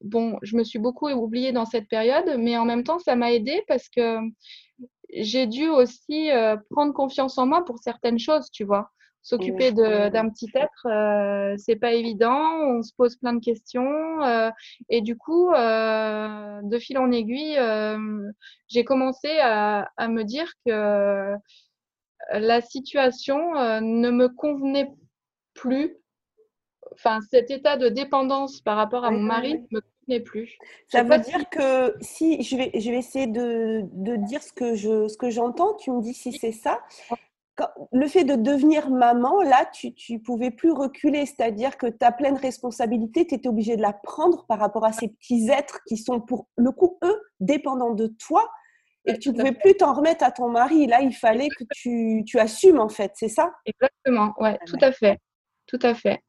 bon, 0.02 0.38
je 0.42 0.56
me 0.56 0.64
suis 0.64 0.78
beaucoup 0.78 1.08
oubliée 1.08 1.52
dans 1.52 1.64
cette 1.64 1.88
période, 1.88 2.36
mais 2.38 2.56
en 2.56 2.64
même 2.64 2.84
temps, 2.84 2.98
ça 2.98 3.16
m'a 3.16 3.32
aidée 3.32 3.62
parce 3.68 3.88
que 3.88 4.18
j'ai 5.12 5.46
dû 5.46 5.68
aussi 5.68 6.28
prendre 6.70 6.92
confiance 6.92 7.38
en 7.38 7.46
moi 7.46 7.64
pour 7.64 7.78
certaines 7.78 8.18
choses, 8.18 8.50
tu 8.50 8.64
vois. 8.64 8.90
S'occuper 9.24 9.72
d'un 9.72 10.28
petit 10.28 10.50
être, 10.54 10.86
euh, 10.86 11.54
c'est 11.56 11.76
pas 11.76 11.94
évident. 11.94 12.38
On 12.60 12.82
se 12.82 12.92
pose 12.94 13.16
plein 13.16 13.32
de 13.32 13.42
questions. 13.42 13.90
et 14.90 15.00
du 15.00 15.16
coup, 15.16 15.50
de 15.50 16.78
fil 16.78 16.98
en 16.98 17.10
aiguille, 17.10 17.58
j'ai 18.68 18.84
commencé 18.84 19.38
à, 19.40 19.90
à, 19.96 20.08
me 20.08 20.24
dire 20.24 20.52
que 20.66 21.34
la 22.32 22.60
situation 22.60 23.54
ne 23.80 24.10
me 24.10 24.28
convenait 24.28 24.90
plus. 25.54 25.96
Enfin, 26.92 27.20
cet 27.30 27.50
état 27.50 27.78
de 27.78 27.88
dépendance 27.88 28.60
par 28.60 28.76
rapport 28.76 29.06
à 29.06 29.10
mon 29.10 29.20
mari 29.20 29.54
ne 29.54 29.78
me 29.78 29.80
convenait 29.80 30.20
plus. 30.20 30.58
Ça 30.88 31.02
veut 31.02 31.18
dire 31.18 31.48
que 31.48 31.94
si 32.02 32.42
je 32.42 32.56
vais, 32.56 32.70
je 32.74 32.90
vais 32.90 32.98
essayer 32.98 33.26
de, 33.26 33.84
de 33.92 34.16
dire 34.16 34.42
ce 34.42 34.52
que 34.52 34.74
je, 34.74 35.08
ce 35.08 35.16
que 35.16 35.30
j'entends, 35.30 35.74
tu 35.76 35.90
me 35.92 36.02
dis 36.02 36.12
si 36.12 36.32
c'est 36.34 36.52
ça. 36.52 36.82
Le 37.92 38.06
fait 38.08 38.24
de 38.24 38.34
devenir 38.34 38.90
maman, 38.90 39.42
là, 39.42 39.68
tu 39.72 39.94
ne 40.10 40.18
pouvais 40.18 40.50
plus 40.50 40.72
reculer, 40.72 41.26
c'est-à-dire 41.26 41.76
que 41.78 41.86
ta 41.86 42.12
pleine 42.12 42.36
responsabilité, 42.36 43.26
tu 43.26 43.34
étais 43.34 43.48
obligée 43.48 43.76
de 43.76 43.82
la 43.82 43.92
prendre 43.92 44.44
par 44.46 44.58
rapport 44.58 44.84
à 44.84 44.92
ces 44.92 45.08
petits 45.08 45.48
êtres 45.50 45.80
qui 45.86 45.96
sont 45.96 46.20
pour 46.20 46.46
le 46.56 46.70
coup, 46.72 46.98
eux, 47.04 47.20
dépendants 47.40 47.94
de 47.94 48.06
toi. 48.06 48.48
Et 49.06 49.14
que 49.14 49.18
tu 49.18 49.28
ne 49.30 49.34
pouvais 49.34 49.52
plus 49.52 49.76
t'en 49.76 49.92
remettre 49.92 50.24
à 50.24 50.30
ton 50.30 50.48
mari. 50.48 50.86
Là, 50.86 51.02
il 51.02 51.12
fallait 51.12 51.48
que 51.48 51.64
tu, 51.74 52.22
tu 52.26 52.38
assumes, 52.38 52.80
en 52.80 52.88
fait, 52.88 53.12
c'est 53.14 53.28
ça? 53.28 53.52
Exactement, 53.66 54.32
ouais, 54.38 54.58
tout 54.66 54.78
à 54.80 54.92
fait. 54.92 55.18
Tout 55.74 55.86
à 55.86 55.94
fait. 55.94 56.22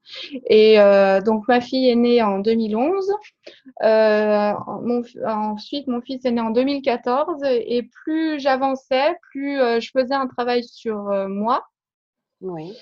Et 0.49 0.79
euh, 0.79 1.21
donc, 1.21 1.47
ma 1.47 1.61
fille 1.61 1.87
est 1.87 1.95
née 1.95 2.23
en 2.23 2.39
2011. 2.39 3.11
Euh, 3.83 4.53
ensuite, 5.23 5.85
mon 5.85 6.01
fils 6.01 6.25
est 6.25 6.31
né 6.31 6.41
en 6.41 6.49
2014. 6.49 7.43
Et 7.43 7.83
plus 7.83 8.39
j'avançais, 8.39 9.15
plus 9.29 9.59
euh, 9.59 9.79
je 9.79 9.91
faisais 9.91 10.15
un 10.15 10.25
travail 10.25 10.63
sur 10.63 11.11
moi. 11.27 11.63
Oui. 12.41 12.75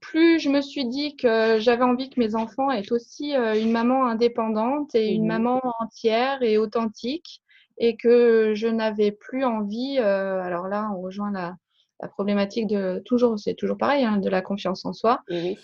Plus 0.00 0.40
je 0.40 0.48
me 0.48 0.62
suis 0.62 0.86
dit 0.86 1.14
que 1.14 1.58
j'avais 1.60 1.84
envie 1.84 2.08
que 2.08 2.18
mes 2.18 2.34
enfants 2.34 2.70
aient 2.70 2.90
aussi 2.90 3.34
une 3.34 3.70
maman 3.70 4.06
indépendante 4.06 4.94
et 4.94 5.08
une 5.12 5.26
maman 5.26 5.60
entière 5.78 6.42
et 6.42 6.56
authentique 6.56 7.42
et 7.76 7.96
que 7.96 8.54
je 8.54 8.66
n'avais 8.66 9.12
plus 9.12 9.44
envie, 9.44 9.98
alors 9.98 10.68
là 10.68 10.90
on 10.96 11.02
rejoint 11.02 11.30
la, 11.30 11.54
la 12.02 12.08
problématique 12.08 12.66
de 12.66 13.00
toujours, 13.04 13.38
c'est 13.38 13.54
toujours 13.54 13.78
pareil, 13.78 14.04
hein, 14.04 14.18
de 14.18 14.28
la 14.28 14.42
confiance 14.42 14.84
en 14.84 14.92
soi. 14.92 15.20
Oui. 15.30 15.56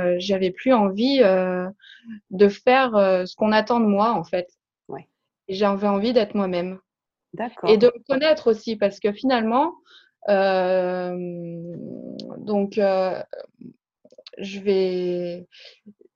Euh, 0.00 0.16
j'avais 0.18 0.50
plus 0.50 0.72
envie 0.72 1.20
euh, 1.22 1.68
de 2.30 2.48
faire 2.48 2.96
euh, 2.96 3.24
ce 3.26 3.36
qu'on 3.36 3.52
attend 3.52 3.78
de 3.78 3.86
moi 3.86 4.10
en 4.10 4.24
fait. 4.24 4.48
Ouais. 4.88 5.08
J'avais 5.48 5.86
envie 5.86 6.12
d'être 6.12 6.34
moi-même. 6.34 6.80
D'accord. 7.32 7.70
Et 7.70 7.78
de 7.78 7.86
me 7.86 8.02
connaître 8.08 8.50
aussi 8.50 8.76
parce 8.76 8.98
que 8.98 9.12
finalement, 9.12 9.74
euh, 10.28 11.16
donc 12.38 12.74
je 14.38 14.60
vais 14.60 15.46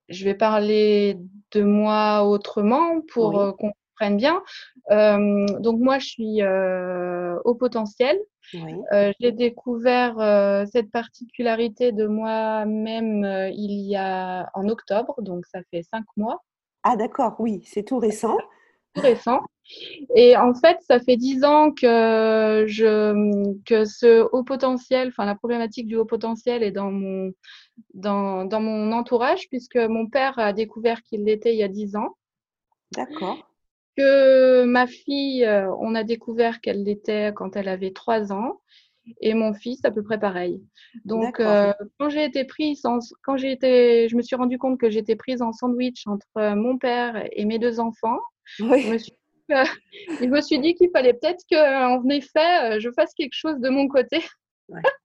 je 0.09 0.25
vais 0.25 0.33
parler 0.33 1.17
de 1.51 1.61
moi 1.61 2.23
autrement 2.23 3.01
pour 3.13 3.35
Oui. 3.35 3.51
qu'on 3.57 3.71
comprenne 3.71 4.17
bien. 4.17 4.41
Donc 4.89 5.79
moi, 5.79 5.99
je 5.99 6.07
suis 6.07 6.41
au 7.43 7.55
potentiel. 7.55 8.17
Oui. 8.53 8.73
Euh, 8.93 9.11
J'ai 9.19 9.31
découvert 9.31 10.19
euh, 10.19 10.65
cette 10.71 10.91
particularité 10.91 11.91
de 11.91 12.07
moi-même 12.07 13.23
euh, 13.23 13.49
il 13.49 13.71
y 13.87 13.95
a 13.95 14.49
en 14.53 14.67
octobre, 14.67 15.21
donc 15.21 15.45
ça 15.45 15.59
fait 15.71 15.83
cinq 15.83 16.05
mois. 16.17 16.43
Ah 16.83 16.95
d'accord, 16.95 17.35
oui, 17.39 17.61
c'est 17.65 17.83
tout 17.83 17.99
récent. 17.99 18.37
Tout 18.95 19.01
récent. 19.01 19.41
Et 20.15 20.35
en 20.35 20.55
fait, 20.55 20.79
ça 20.81 20.99
fait 20.99 21.17
dix 21.17 21.43
ans 21.43 21.71
que 21.71 22.65
je 22.67 23.61
que 23.65 23.85
ce 23.85 24.27
haut 24.31 24.43
potentiel, 24.43 25.09
enfin 25.09 25.25
la 25.25 25.35
problématique 25.35 25.85
du 25.85 25.95
haut 25.95 26.05
potentiel 26.05 26.63
est 26.63 26.71
dans 26.71 26.91
mon 26.91 27.31
dans, 27.93 28.45
dans 28.45 28.61
mon 28.61 28.91
entourage, 28.91 29.47
puisque 29.49 29.75
mon 29.75 30.07
père 30.07 30.39
a 30.39 30.53
découvert 30.53 31.03
qu'il 31.03 31.25
l'était 31.25 31.53
il 31.53 31.59
y 31.59 31.63
a 31.63 31.67
dix 31.67 31.95
ans. 31.95 32.15
D'accord 32.95 33.48
que 33.99 34.63
ma 34.63 34.87
fille, 34.87 35.45
euh, 35.45 35.69
on 35.79 35.95
a 35.95 36.03
découvert 36.03 36.61
qu'elle 36.61 36.83
l'était 36.83 37.33
quand 37.35 37.55
elle 37.55 37.67
avait 37.67 37.91
trois 37.91 38.31
ans. 38.31 38.61
Et 39.21 39.33
mon 39.33 39.53
fils, 39.53 39.83
à 39.85 39.91
peu 39.91 40.03
près 40.03 40.19
pareil. 40.19 40.61
Donc, 41.03 41.39
euh, 41.39 41.73
quand 41.99 42.09
j'ai 42.09 42.23
été 42.23 42.43
prise, 42.43 42.85
en, 42.85 42.99
quand 43.23 43.37
j'ai 43.37 43.51
été, 43.51 44.07
je 44.07 44.15
me 44.15 44.21
suis 44.21 44.35
rendu 44.35 44.59
compte 44.59 44.79
que 44.79 44.89
j'étais 44.89 45.15
prise 45.15 45.41
en 45.41 45.51
sandwich 45.51 46.05
entre 46.05 46.27
euh, 46.37 46.55
mon 46.55 46.77
père 46.77 47.27
et 47.31 47.45
mes 47.45 47.57
deux 47.57 47.79
enfants. 47.79 48.19
Oui. 48.59 48.81
Je 48.81 48.91
me 48.91 48.97
suis, 48.99 49.13
euh, 49.51 49.63
je 50.21 50.25
me 50.25 50.41
suis 50.41 50.59
dit 50.59 50.75
qu'il 50.75 50.91
fallait 50.91 51.13
peut-être 51.13 51.43
qu'en 51.49 52.07
effet, 52.09 52.79
je 52.79 52.91
fasse 52.91 53.13
quelque 53.15 53.33
chose 53.33 53.59
de 53.59 53.69
mon 53.69 53.87
côté 53.87 54.21
ouais. 54.69 54.81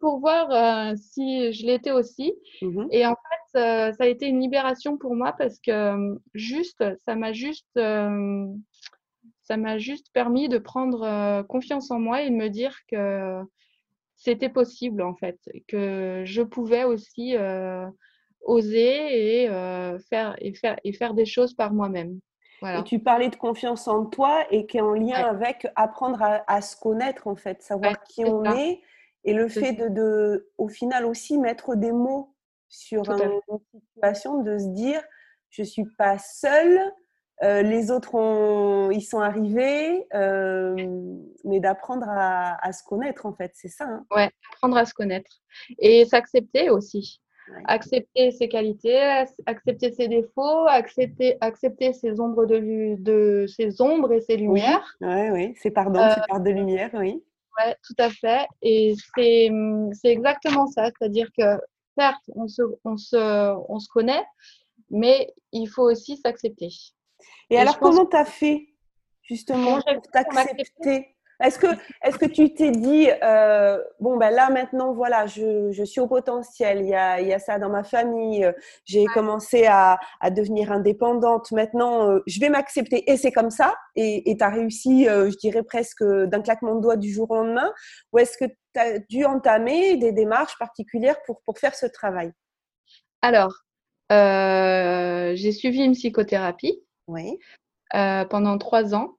pour 0.00 0.20
voir 0.20 0.50
euh, 0.50 0.94
si 0.96 1.52
je 1.52 1.66
l'étais 1.66 1.92
aussi. 1.92 2.34
Mmh. 2.62 2.86
Et 2.90 3.06
en 3.06 3.14
fait, 3.14 3.58
euh, 3.58 3.92
ça 3.92 4.04
a 4.04 4.06
été 4.06 4.26
une 4.26 4.40
libération 4.40 4.96
pour 4.96 5.14
moi 5.14 5.34
parce 5.36 5.58
que 5.58 6.18
juste, 6.34 6.84
ça 7.04 7.14
m'a 7.14 7.32
juste, 7.32 7.76
euh, 7.76 8.46
ça 9.42 9.56
m'a 9.56 9.78
juste 9.78 10.08
permis 10.12 10.48
de 10.48 10.58
prendre 10.58 11.42
confiance 11.48 11.90
en 11.90 11.98
moi 11.98 12.22
et 12.22 12.30
de 12.30 12.34
me 12.34 12.48
dire 12.48 12.76
que 12.90 13.40
c'était 14.16 14.48
possible 14.48 15.02
en 15.02 15.14
fait, 15.14 15.38
que 15.68 16.22
je 16.26 16.42
pouvais 16.42 16.84
aussi 16.84 17.34
oser 18.42 19.44
et 19.44 19.48
faire 20.10 20.36
et 20.38 20.54
faire 20.54 20.76
et 20.84 20.92
faire 20.92 21.14
des 21.14 21.24
choses 21.24 21.54
par 21.54 21.72
moi-même. 21.72 22.20
Voilà. 22.60 22.80
Et 22.80 22.84
tu 22.84 22.98
parlais 22.98 23.30
de 23.30 23.36
confiance 23.36 23.88
en 23.88 24.04
toi 24.04 24.44
et 24.50 24.66
qui 24.66 24.78
est 24.78 24.82
en 24.82 24.92
lien 24.92 25.06
ouais. 25.06 25.14
avec 25.14 25.66
apprendre 25.76 26.20
à, 26.20 26.42
à, 26.46 26.60
se 26.60 26.76
connaître 26.76 27.28
en 27.28 27.36
fait, 27.36 27.62
savoir 27.62 27.92
ouais, 27.92 27.98
qui 28.10 28.24
on 28.24 28.44
ça. 28.44 28.60
est 28.60 28.80
et 29.24 29.32
le 29.32 29.48
fait 29.48 29.72
de, 29.72 29.88
de, 29.88 30.50
au 30.58 30.68
final 30.68 31.04
aussi 31.04 31.38
mettre 31.38 31.74
des 31.74 31.92
mots 31.92 32.34
sur 32.68 33.10
un, 33.10 33.18
une 33.18 33.80
situation, 33.94 34.42
de 34.42 34.58
se 34.58 34.68
dire 34.68 35.02
je 35.50 35.62
suis 35.62 35.86
pas 35.96 36.18
seule, 36.18 36.80
euh, 37.42 37.62
les 37.62 37.90
autres 37.90 38.14
ont, 38.14 38.90
ils 38.90 39.02
sont 39.02 39.20
arrivés, 39.20 40.06
euh, 40.14 40.74
mais 41.44 41.60
d'apprendre 41.60 42.06
à, 42.08 42.64
à, 42.64 42.72
se 42.72 42.82
connaître 42.82 43.26
en 43.26 43.32
fait, 43.32 43.52
c'est 43.54 43.68
ça. 43.68 43.84
Hein 43.84 44.06
ouais, 44.14 44.30
apprendre 44.52 44.76
à 44.76 44.84
se 44.84 44.92
connaître 44.92 45.30
et 45.78 46.04
s'accepter 46.04 46.68
aussi. 46.70 47.20
Ouais. 47.50 47.62
Accepter 47.66 48.30
ses 48.32 48.48
qualités, 48.48 49.00
accepter 49.46 49.92
ses 49.92 50.08
défauts, 50.08 50.66
accepter, 50.66 51.38
accepter 51.40 51.94
ses 51.94 52.20
ombres 52.20 52.44
de, 52.44 52.96
de 52.98 53.46
ses 53.46 53.80
ombres 53.80 54.12
et 54.12 54.20
ses 54.20 54.36
lumières. 54.36 54.96
Oui, 55.00 55.08
ouais, 55.08 55.30
oui, 55.30 55.54
c'est 55.58 55.70
pardon, 55.70 56.00
euh, 56.00 56.10
c'est 56.14 56.26
part 56.28 56.40
de 56.40 56.50
lumière, 56.50 56.90
oui. 56.94 57.22
Ouais, 57.58 57.76
tout 57.82 57.94
à 57.98 58.10
fait. 58.10 58.46
Et 58.62 58.94
c'est, 59.14 59.50
c'est 59.92 60.08
exactement 60.08 60.66
ça. 60.68 60.86
C'est-à-dire 60.86 61.28
que 61.36 61.58
certes, 61.98 62.22
on 62.34 62.46
se, 62.46 62.62
on, 62.84 62.96
se, 62.96 63.16
on 63.68 63.78
se 63.78 63.88
connaît, 63.88 64.24
mais 64.90 65.32
il 65.52 65.66
faut 65.66 65.82
aussi 65.90 66.16
s'accepter. 66.16 66.70
Et, 67.50 67.54
Et 67.54 67.58
alors, 67.58 67.78
comment 67.78 68.06
tu 68.06 68.16
as 68.16 68.24
fait 68.24 68.68
justement 69.22 69.80
pour 69.82 70.02
t'accepter? 70.12 71.16
Est-ce 71.40 71.58
que, 71.58 72.26
tu 72.26 72.52
t'es 72.52 72.72
dit, 72.72 73.08
euh, 73.22 73.80
bon, 74.00 74.16
ben 74.16 74.30
là 74.30 74.50
maintenant, 74.50 74.92
voilà, 74.92 75.26
je, 75.26 75.70
je 75.70 75.84
suis 75.84 76.00
au 76.00 76.08
potentiel, 76.08 76.80
il 76.80 76.88
y 76.88 76.94
a, 76.94 77.20
il 77.20 77.28
y 77.28 77.32
a 77.32 77.38
ça 77.38 77.60
dans 77.60 77.68
ma 77.68 77.84
famille, 77.84 78.50
j'ai 78.84 79.02
ouais. 79.02 79.14
commencé 79.14 79.66
à, 79.66 80.00
à, 80.20 80.30
devenir 80.30 80.72
indépendante, 80.72 81.52
maintenant, 81.52 82.10
euh, 82.10 82.22
je 82.26 82.40
vais 82.40 82.48
m'accepter 82.48 83.08
et 83.08 83.16
c'est 83.16 83.30
comme 83.30 83.50
ça, 83.50 83.76
et 83.94 84.36
tu 84.36 84.44
as 84.44 84.48
réussi, 84.48 85.08
euh, 85.08 85.30
je 85.30 85.36
dirais 85.36 85.62
presque 85.62 86.02
d'un 86.02 86.42
claquement 86.42 86.74
de 86.74 86.80
doigts 86.80 86.96
du 86.96 87.12
jour 87.12 87.30
au 87.30 87.36
lendemain, 87.36 87.72
ou 88.12 88.18
est-ce 88.18 88.36
que 88.36 88.46
tu 88.46 88.80
as 88.80 88.98
dû 88.98 89.24
entamer 89.24 89.96
des 89.96 90.10
démarches 90.10 90.58
particulières 90.58 91.22
pour, 91.24 91.40
pour 91.42 91.56
faire 91.58 91.76
ce 91.76 91.86
travail? 91.86 92.32
Alors, 93.22 93.54
euh, 94.10 95.36
j'ai 95.36 95.52
suivi 95.52 95.84
une 95.84 95.92
psychothérapie 95.92 96.82
oui. 97.06 97.38
pendant 97.92 98.58
trois 98.58 98.96
ans. 98.96 99.17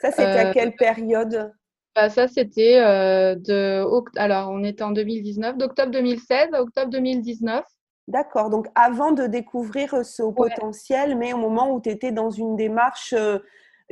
Ça, 0.00 0.10
c'était 0.10 0.22
euh, 0.22 0.50
à 0.50 0.52
quelle 0.52 0.76
période? 0.76 1.52
bah, 1.94 2.08
Ça, 2.08 2.28
c'était 2.28 2.80
euh, 2.80 3.34
de. 3.34 3.84
Alors, 4.18 4.50
on 4.50 4.62
était 4.64 4.84
en 4.84 4.92
2019, 4.92 5.56
d'octobre 5.56 5.90
2016 5.92 6.48
à 6.52 6.62
octobre 6.62 6.90
2019. 6.90 7.64
D'accord. 8.06 8.48
Donc, 8.48 8.68
avant 8.74 9.12
de 9.12 9.26
découvrir 9.26 10.04
ce 10.04 10.22
haut 10.22 10.34
ouais. 10.36 10.48
potentiel, 10.50 11.16
mais 11.16 11.32
au 11.32 11.36
moment 11.36 11.72
où 11.72 11.80
tu 11.80 11.90
étais 11.90 12.12
dans 12.12 12.30
une 12.30 12.56
démarche 12.56 13.12
euh, 13.12 13.38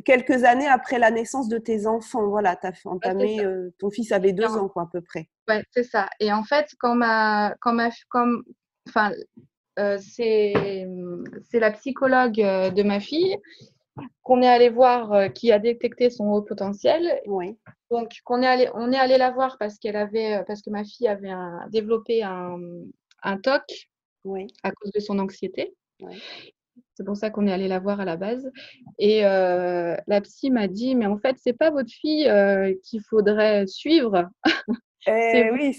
quelques 0.05 0.45
années 0.45 0.69
après 0.69 0.99
la 0.99 1.11
naissance 1.11 1.49
de 1.49 1.59
tes 1.59 1.87
enfants. 1.87 2.27
Voilà, 2.29 2.57
tu 2.57 2.67
as 2.67 2.73
ton 3.79 3.91
fils 3.91 4.13
avait 4.13 4.33
deux 4.33 4.47
ans, 4.57 4.69
quoi, 4.69 4.85
à 4.85 4.89
peu 4.91 5.03
près. 5.03 5.29
Ouais, 5.49 5.63
c'est 5.71 5.85
ça. 5.85 6.09
Et 6.21 6.33
en 6.33 6.45
fait, 6.45 6.69
quand 6.79 6.95
ma. 6.95 7.55
Quand 7.61 7.73
ma 7.73 7.91
comme, 8.09 8.45
enfin, 8.89 9.11
c'est 9.99 10.87
la 11.53 11.71
psychologue 11.73 12.37
de 12.37 12.83
ma 12.83 13.01
fille 13.01 13.37
qu'on 14.23 14.43
est 14.43 14.49
allé 14.49 14.69
voir 14.69 15.12
euh, 15.12 15.29
qui 15.29 15.53
a 15.53 15.59
détecté 15.59 16.11
son 16.11 16.26
haut 16.26 16.43
potentiel. 16.43 17.21
Oui. 17.26 17.57
Donc 17.91 18.12
qu'on 18.25 18.43
est 18.43 18.47
allé, 18.47 18.69
on 18.75 18.93
est 18.93 18.99
allé 18.99 19.19
la 19.19 19.31
voir 19.31 19.57
parce 19.59 19.79
qu'elle 19.79 19.97
avait, 19.97 20.43
parce 20.47 20.62
que 20.62 20.71
ma 20.71 20.85
fille 20.85 21.09
avait 21.09 21.31
un, 21.31 21.67
développé 21.71 22.23
un, 22.23 22.59
un 23.23 23.38
TOC 23.38 23.62
oui. 24.25 24.47
à 24.62 24.73
cause 24.73 24.93
de 24.93 25.00
son 25.00 25.19
anxiété. 25.19 25.75
Oui. 26.00 26.21
C'est 26.95 27.05
pour 27.05 27.17
ça 27.17 27.31
qu'on 27.31 27.47
est 27.47 27.53
allé 27.53 27.69
la 27.69 27.79
voir 27.79 28.00
à 28.00 28.05
la 28.05 28.17
base. 28.17 28.50
Et 28.99 29.21
la 29.23 30.21
psy 30.23 30.50
m'a 30.50 30.67
dit, 30.67 30.95
mais 30.95 31.07
en 31.07 31.19
fait, 31.19 31.37
c'est 31.38 31.53
pas 31.53 31.71
votre 31.71 31.91
fille 31.91 32.31
qu'il 32.83 33.03
faudrait 33.03 33.67
suivre. 33.67 34.31
Eh 35.07 35.50
oui, 35.53 35.76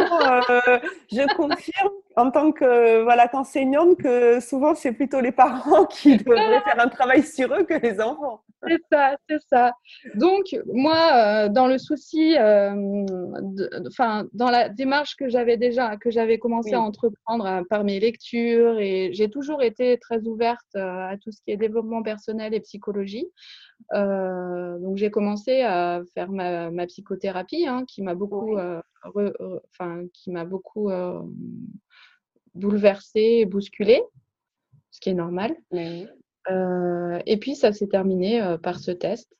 euh, 0.00 0.78
je 1.12 1.36
confirme 1.36 1.92
en 2.16 2.30
tant 2.30 2.52
que 2.52 3.02
voilà 3.02 3.28
qu'enseignante 3.28 3.96
que 3.96 4.40
souvent 4.40 4.74
c'est 4.74 4.92
plutôt 4.92 5.20
les 5.20 5.32
parents 5.32 5.84
qui 5.90 6.16
devraient 6.18 6.60
faire 6.60 6.80
un 6.80 6.88
travail 6.88 7.22
sur 7.22 7.52
eux 7.54 7.64
que 7.64 7.74
les 7.74 8.00
enfants. 8.00 8.43
C'est 8.66 8.80
ça, 8.90 9.16
c'est 9.28 9.42
ça. 9.48 9.72
Donc 10.14 10.56
moi, 10.66 11.10
euh, 11.12 11.48
dans 11.48 11.66
le 11.66 11.78
souci, 11.78 12.36
euh, 12.36 13.04
enfin 13.86 14.26
dans 14.32 14.50
la 14.50 14.68
démarche 14.68 15.16
que 15.16 15.28
j'avais 15.28 15.56
déjà, 15.56 15.96
que 15.96 16.10
j'avais 16.10 16.38
commencé 16.38 16.74
à 16.74 16.80
entreprendre 16.80 17.62
par 17.68 17.84
mes 17.84 18.00
lectures, 18.00 18.78
et 18.78 19.10
j'ai 19.12 19.28
toujours 19.28 19.62
été 19.62 19.98
très 19.98 20.22
ouverte 20.26 20.74
à 20.74 21.16
tout 21.22 21.30
ce 21.30 21.40
qui 21.42 21.50
est 21.50 21.56
développement 21.56 22.02
personnel 22.02 22.54
et 22.54 22.60
psychologie. 22.60 23.28
Euh, 23.92 24.78
donc 24.78 24.96
j'ai 24.96 25.10
commencé 25.10 25.62
à 25.62 26.02
faire 26.14 26.30
ma, 26.30 26.86
psychothérapie 26.86 27.66
hein, 27.66 27.84
qui 27.86 28.02
m'a 28.02 28.14
beaucoup, 28.14 28.56
euh, 28.56 28.80
enfin 29.70 30.04
qui 30.12 30.30
m'a 30.30 30.44
beaucoup 30.44 30.90
euh, 30.90 31.20
bouleversée 32.54 33.38
et 33.40 33.46
bousculée, 33.46 34.02
ce 34.90 35.00
qui 35.00 35.10
est 35.10 35.14
normal. 35.14 35.54
Et 36.48 37.36
puis 37.38 37.54
ça 37.54 37.72
s'est 37.72 37.88
terminé 37.88 38.56
par 38.62 38.78
ce 38.78 38.90
test. 38.90 39.30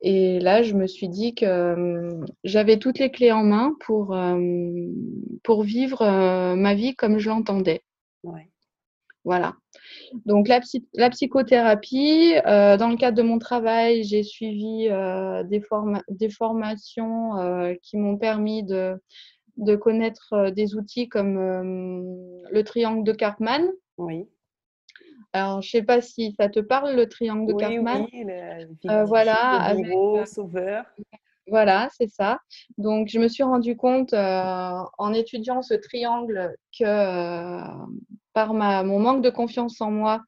Et 0.00 0.38
là, 0.40 0.62
je 0.62 0.74
me 0.74 0.86
suis 0.86 1.08
dit 1.08 1.34
que 1.34 2.08
j'avais 2.44 2.78
toutes 2.78 2.98
les 2.98 3.10
clés 3.10 3.32
en 3.32 3.42
main 3.42 3.74
pour, 3.80 4.16
pour 5.42 5.62
vivre 5.62 6.54
ma 6.54 6.74
vie 6.74 6.94
comme 6.94 7.18
je 7.18 7.28
l'entendais. 7.28 7.82
Voilà. 9.24 9.56
Donc 10.26 10.48
la, 10.48 10.60
la 10.92 11.10
psychothérapie, 11.10 12.34
euh, 12.46 12.76
dans 12.76 12.88
le 12.88 12.96
cadre 12.96 13.16
de 13.16 13.22
mon 13.22 13.38
travail, 13.38 14.04
j'ai 14.04 14.22
suivi 14.22 14.88
euh, 14.90 15.42
des, 15.44 15.62
des, 16.10 16.28
formations 16.28 17.38
euh, 17.38 17.74
qui 17.82 17.96
m'ont 17.96 18.18
permis 18.18 18.62
de, 18.62 19.00
de 19.56 19.76
connaître 19.76 20.50
des 20.50 20.76
outils 20.76 21.08
comme 21.08 21.36
le 22.50 22.62
triangle 22.64 23.02
de 23.02 23.12
Karpman. 23.12 23.66
Oui. 23.96 24.26
Alors, 25.34 25.60
je 25.60 25.66
ne 25.66 25.70
sais 25.70 25.82
pas 25.82 26.00
si 26.00 26.34
ça 26.38 26.48
te 26.48 26.60
parle, 26.60 26.94
le 26.94 27.08
triangle 27.08 27.52
de 27.52 27.58
Karpman. 27.58 28.06
Oui, 28.12 28.24
le 28.24 29.04
voilà, 29.04 29.74
le 29.74 30.24
sauveur. 30.24 30.84
Voilà, 31.48 31.88
c'est 31.92 32.08
ça. 32.08 32.38
Donc, 32.78 33.08
je 33.08 33.18
me 33.18 33.28
suis 33.28 33.42
rendu 33.42 33.76
compte 33.76 34.14
en 34.14 35.12
étudiant 35.12 35.60
ce 35.60 35.74
triangle 35.74 36.54
que 36.78 37.58
par 38.32 38.54
ma, 38.54 38.82
mon 38.82 39.00
manque 39.00 39.22
de 39.22 39.30
confiance 39.30 39.80
en 39.80 39.90
moi, 39.90 40.22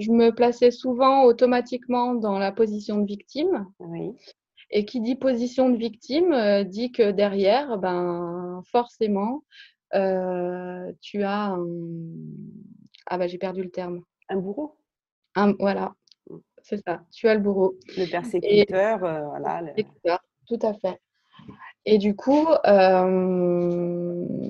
je 0.00 0.10
me 0.10 0.30
plaçais 0.30 0.70
souvent 0.70 1.24
automatiquement 1.24 2.14
dans 2.14 2.38
la 2.38 2.52
position 2.52 2.98
de 2.98 3.06
victime. 3.06 3.66
Et 4.72 4.84
qui 4.84 5.00
dit 5.00 5.16
position 5.16 5.68
de 5.68 5.76
victime 5.76 6.32
euh, 6.32 6.62
dit 6.62 6.92
que 6.92 7.10
derrière, 7.10 7.76
ben, 7.78 8.62
forcément, 8.70 9.42
euh, 9.94 10.92
tu 11.00 11.22
as 11.22 11.54
un... 11.54 11.66
Ah 13.06 13.18
ben, 13.18 13.28
j'ai 13.28 13.38
perdu 13.38 13.62
le 13.62 13.70
terme. 13.70 14.02
Un 14.30 14.36
bourreau. 14.36 14.76
Un, 15.34 15.52
voilà, 15.58 15.92
mm. 16.30 16.36
c'est 16.62 16.82
ça. 16.86 17.02
Tu 17.12 17.28
as 17.28 17.34
le 17.34 17.40
bourreau. 17.40 17.74
Le 17.98 18.10
persécuteur, 18.10 19.04
euh, 19.04 19.26
voilà. 19.26 19.60
Le 19.60 19.74
persécuteur, 19.74 20.20
tout 20.46 20.58
à 20.62 20.72
fait. 20.72 20.98
Et 21.84 21.98
du 21.98 22.16
coup, 22.16 22.46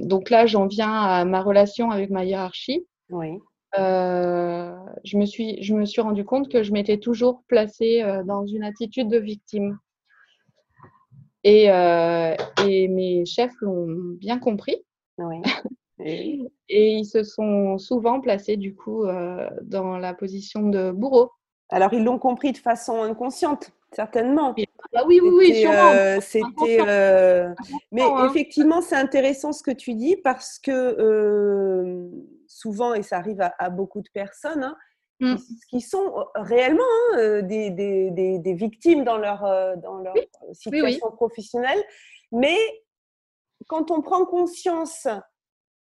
donc 0.06 0.30
là, 0.30 0.46
j'en 0.46 0.66
viens 0.66 0.92
à 0.92 1.24
ma 1.24 1.42
relation 1.42 1.90
avec 1.90 2.10
ma 2.10 2.24
hiérarchie. 2.24 2.86
Oui. 3.10 3.38
Euh, 3.78 4.74
je, 5.04 5.16
me 5.16 5.26
suis, 5.26 5.62
je 5.62 5.74
me 5.74 5.84
suis 5.84 6.00
rendu 6.00 6.24
compte 6.24 6.50
que 6.50 6.62
je 6.62 6.72
m'étais 6.72 6.98
toujours 6.98 7.44
placée 7.46 8.02
euh, 8.02 8.24
dans 8.24 8.46
une 8.46 8.64
attitude 8.64 9.08
de 9.08 9.18
victime. 9.18 9.78
Et, 11.44 11.70
euh, 11.70 12.34
et 12.66 12.88
mes 12.88 13.24
chefs 13.24 13.54
l'ont 13.60 13.86
bien 14.18 14.38
compris. 14.38 14.76
Oui. 15.18 15.36
et 16.04 16.50
ils 16.68 17.04
se 17.04 17.22
sont 17.22 17.78
souvent 17.78 18.20
placés 18.20 18.56
du 18.56 18.74
coup 18.74 19.04
dans 19.62 19.98
la 19.98 20.14
position 20.14 20.68
de 20.68 20.90
bourreau. 20.90 21.30
Alors 21.70 21.92
ils 21.92 22.02
l'ont 22.02 22.18
compris 22.18 22.52
de 22.52 22.58
façon 22.58 23.02
inconsciente, 23.02 23.70
certainement. 23.92 24.54
Ah 24.94 25.04
oui, 25.06 25.20
oui, 25.22 25.30
oui, 25.32 25.60
sûrement. 25.60 26.20
C'était, 26.20 26.78
mais 27.92 28.02
hein. 28.02 28.28
effectivement, 28.28 28.80
c'est 28.80 28.96
intéressant 28.96 29.52
ce 29.52 29.62
que 29.62 29.70
tu 29.70 29.94
dis 29.94 30.16
parce 30.16 30.58
que 30.58 32.08
souvent, 32.46 32.94
et 32.94 33.02
ça 33.02 33.16
arrive 33.16 33.40
à, 33.40 33.70
beaucoup 33.70 34.02
de 34.02 34.08
personnes, 34.12 34.64
hein, 34.64 34.76
mmh. 35.20 35.36
qui, 35.70 35.80
sont 35.80 36.12
réellement 36.34 36.82
hein, 37.14 37.42
des, 37.42 37.70
des, 37.70 38.10
des, 38.10 38.54
victimes 38.54 39.04
dans 39.04 39.18
leur, 39.18 39.42
dans 39.78 39.98
leur 39.98 40.14
situation 40.52 41.10
professionnelle. 41.12 41.82
Mais 42.32 42.58
quand 43.68 43.90
on 43.90 44.02
prend 44.02 44.24
conscience 44.24 45.06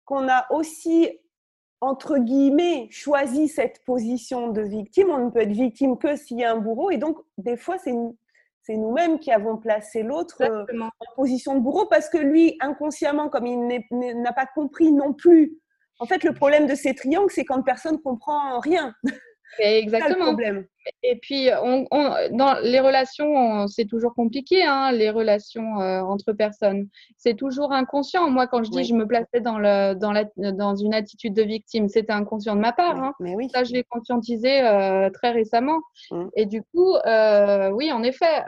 qu'on 0.08 0.28
a 0.28 0.46
aussi, 0.50 1.10
entre 1.82 2.16
guillemets, 2.16 2.88
choisi 2.90 3.46
cette 3.46 3.84
position 3.84 4.48
de 4.48 4.62
victime, 4.62 5.10
on 5.10 5.26
ne 5.26 5.30
peut 5.30 5.40
être 5.40 5.52
victime 5.52 5.98
que 5.98 6.16
s'il 6.16 6.38
y 6.38 6.44
a 6.44 6.52
un 6.52 6.56
bourreau. 6.56 6.90
Et 6.90 6.96
donc, 6.96 7.18
des 7.36 7.56
fois, 7.56 7.78
c'est 7.78 7.94
c'est 8.62 8.76
nous-mêmes 8.76 9.18
qui 9.18 9.30
avons 9.30 9.56
placé 9.56 10.02
l'autre 10.02 10.42
en 10.42 10.90
position 11.16 11.54
de 11.54 11.60
bourreau 11.60 11.86
parce 11.86 12.10
que 12.10 12.18
lui, 12.18 12.56
inconsciemment, 12.60 13.30
comme 13.30 13.46
il 13.46 14.20
n'a 14.20 14.32
pas 14.34 14.44
compris 14.44 14.92
non 14.92 15.14
plus 15.14 15.58
en 16.00 16.06
fait, 16.06 16.22
le 16.24 16.32
problème 16.32 16.66
de 16.66 16.74
ces 16.74 16.94
triangles, 16.94 17.30
c'est 17.30 17.44
quand 17.44 17.62
personne 17.62 18.00
comprend 18.00 18.60
rien. 18.60 18.94
Exactement. 19.58 20.36
Et 21.02 21.16
puis, 21.16 21.50
on, 21.62 21.86
dans 22.32 22.58
les 22.62 22.80
relations, 22.80 23.66
c'est 23.66 23.84
toujours 23.84 24.14
compliqué, 24.14 24.64
hein, 24.64 24.92
les 24.92 25.10
relations 25.10 25.80
euh, 25.80 26.00
entre 26.00 26.32
personnes. 26.32 26.88
C'est 27.16 27.34
toujours 27.34 27.72
inconscient. 27.72 28.30
Moi, 28.30 28.46
quand 28.46 28.62
je 28.64 28.70
dis 28.70 28.84
je 28.84 28.94
me 28.94 29.06
plaçais 29.06 29.40
dans, 29.40 29.58
le, 29.58 29.94
dans, 29.94 30.12
la, 30.12 30.24
dans 30.36 30.76
une 30.76 30.94
attitude 30.94 31.34
de 31.34 31.42
victime, 31.42 31.88
c'était 31.88 32.12
inconscient 32.12 32.56
de 32.56 32.60
ma 32.60 32.72
part. 32.72 32.96
Hein. 33.02 33.12
Mais 33.20 33.34
oui. 33.34 33.48
Ça, 33.52 33.64
je 33.64 33.72
l'ai 33.72 33.84
conscientisé 33.84 34.62
euh, 34.62 35.10
très 35.10 35.30
récemment. 35.30 35.80
Mmh. 36.10 36.24
Et 36.36 36.46
du 36.46 36.62
coup, 36.62 36.94
euh, 36.94 37.70
oui, 37.70 37.92
en 37.92 38.02
effet, 38.02 38.44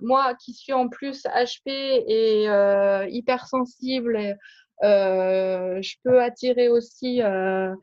moi 0.00 0.34
qui 0.34 0.52
suis 0.52 0.72
en 0.72 0.88
plus 0.88 1.24
HP 1.24 1.68
et 1.68 2.46
hypersensible, 3.10 4.38
je 4.82 5.94
peux 6.02 6.20
attirer 6.20 6.68
aussi 6.68 7.22
euh, 7.22 7.74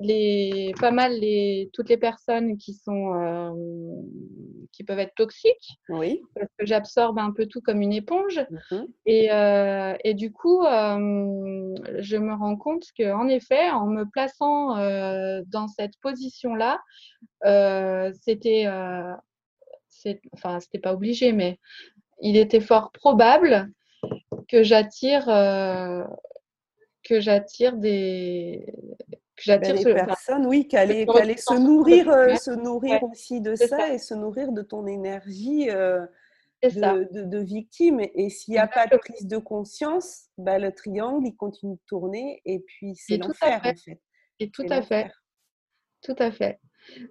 les, 0.00 0.72
pas 0.80 0.90
mal 0.90 1.18
les, 1.18 1.70
toutes 1.72 1.88
les 1.88 1.96
personnes 1.96 2.56
qui, 2.58 2.74
sont, 2.74 3.14
euh, 3.14 3.52
qui 4.72 4.84
peuvent 4.84 4.98
être 4.98 5.14
toxiques. 5.14 5.78
Oui. 5.88 6.20
Parce 6.34 6.48
que 6.58 6.66
j'absorbe 6.66 7.18
un 7.18 7.32
peu 7.32 7.46
tout 7.46 7.60
comme 7.60 7.82
une 7.82 7.92
éponge. 7.92 8.40
Mhm. 8.70 8.86
Et, 9.06 9.30
et, 10.04 10.14
du 10.14 10.32
coup, 10.32 10.62
je 10.64 12.16
me 12.16 12.34
rends 12.34 12.56
compte 12.56 12.84
qu'en 12.98 13.28
effet, 13.28 13.70
en 13.70 13.86
me 13.86 14.04
plaçant 14.04 14.76
dans 15.46 15.68
cette 15.68 15.96
position-là, 16.00 16.80
c'était. 18.20 18.66
enfin, 20.32 20.60
c'était 20.60 20.78
pas 20.78 20.94
obligé, 20.94 21.32
mais 21.32 21.58
il 22.20 22.36
était 22.36 22.60
fort 22.60 22.92
probable 22.92 23.70
que 24.48 24.62
j'attire 24.62 25.28
que 27.04 27.20
j'attire 27.20 27.76
des 27.76 28.66
que 29.36 29.42
j'attire 29.42 29.74
ben, 29.82 30.06
personnes, 30.06 30.46
oui, 30.46 30.68
qui 30.68 30.76
allaient, 30.76 31.06
se 31.36 31.58
nourrir, 31.58 32.08
euh, 32.08 32.36
se 32.36 32.52
nourrir 32.52 33.02
aussi 33.02 33.40
de 33.40 33.56
ça, 33.56 33.92
et 33.92 33.98
se 33.98 34.14
nourrir 34.14 34.52
de 34.52 34.62
ton 34.62 34.86
énergie 34.86 35.70
euh, 35.70 36.06
de, 36.62 37.24
de, 37.24 37.38
victime. 37.38 38.00
Et 38.00 38.30
s'il 38.30 38.52
n'y 38.52 38.58
a 38.58 38.68
pas 38.68 38.86
de 38.86 38.96
prise 38.96 39.26
de 39.26 39.38
conscience, 39.38 40.28
ben, 40.38 40.58
le 40.58 40.72
triangle, 40.72 41.26
il 41.26 41.34
continue 41.34 41.74
de 41.74 41.82
tourner 41.86 42.42
et 42.44 42.60
puis 42.60 42.94
c'est 42.94 43.16
l'enfer 43.16 43.60
en 43.64 43.74
fait. 43.74 43.98
Et 44.40 44.50
tout 44.50 44.66
à 44.68 44.82
fait. 44.82 45.10
Tout 46.02 46.16
à 46.18 46.30
fait. 46.30 46.60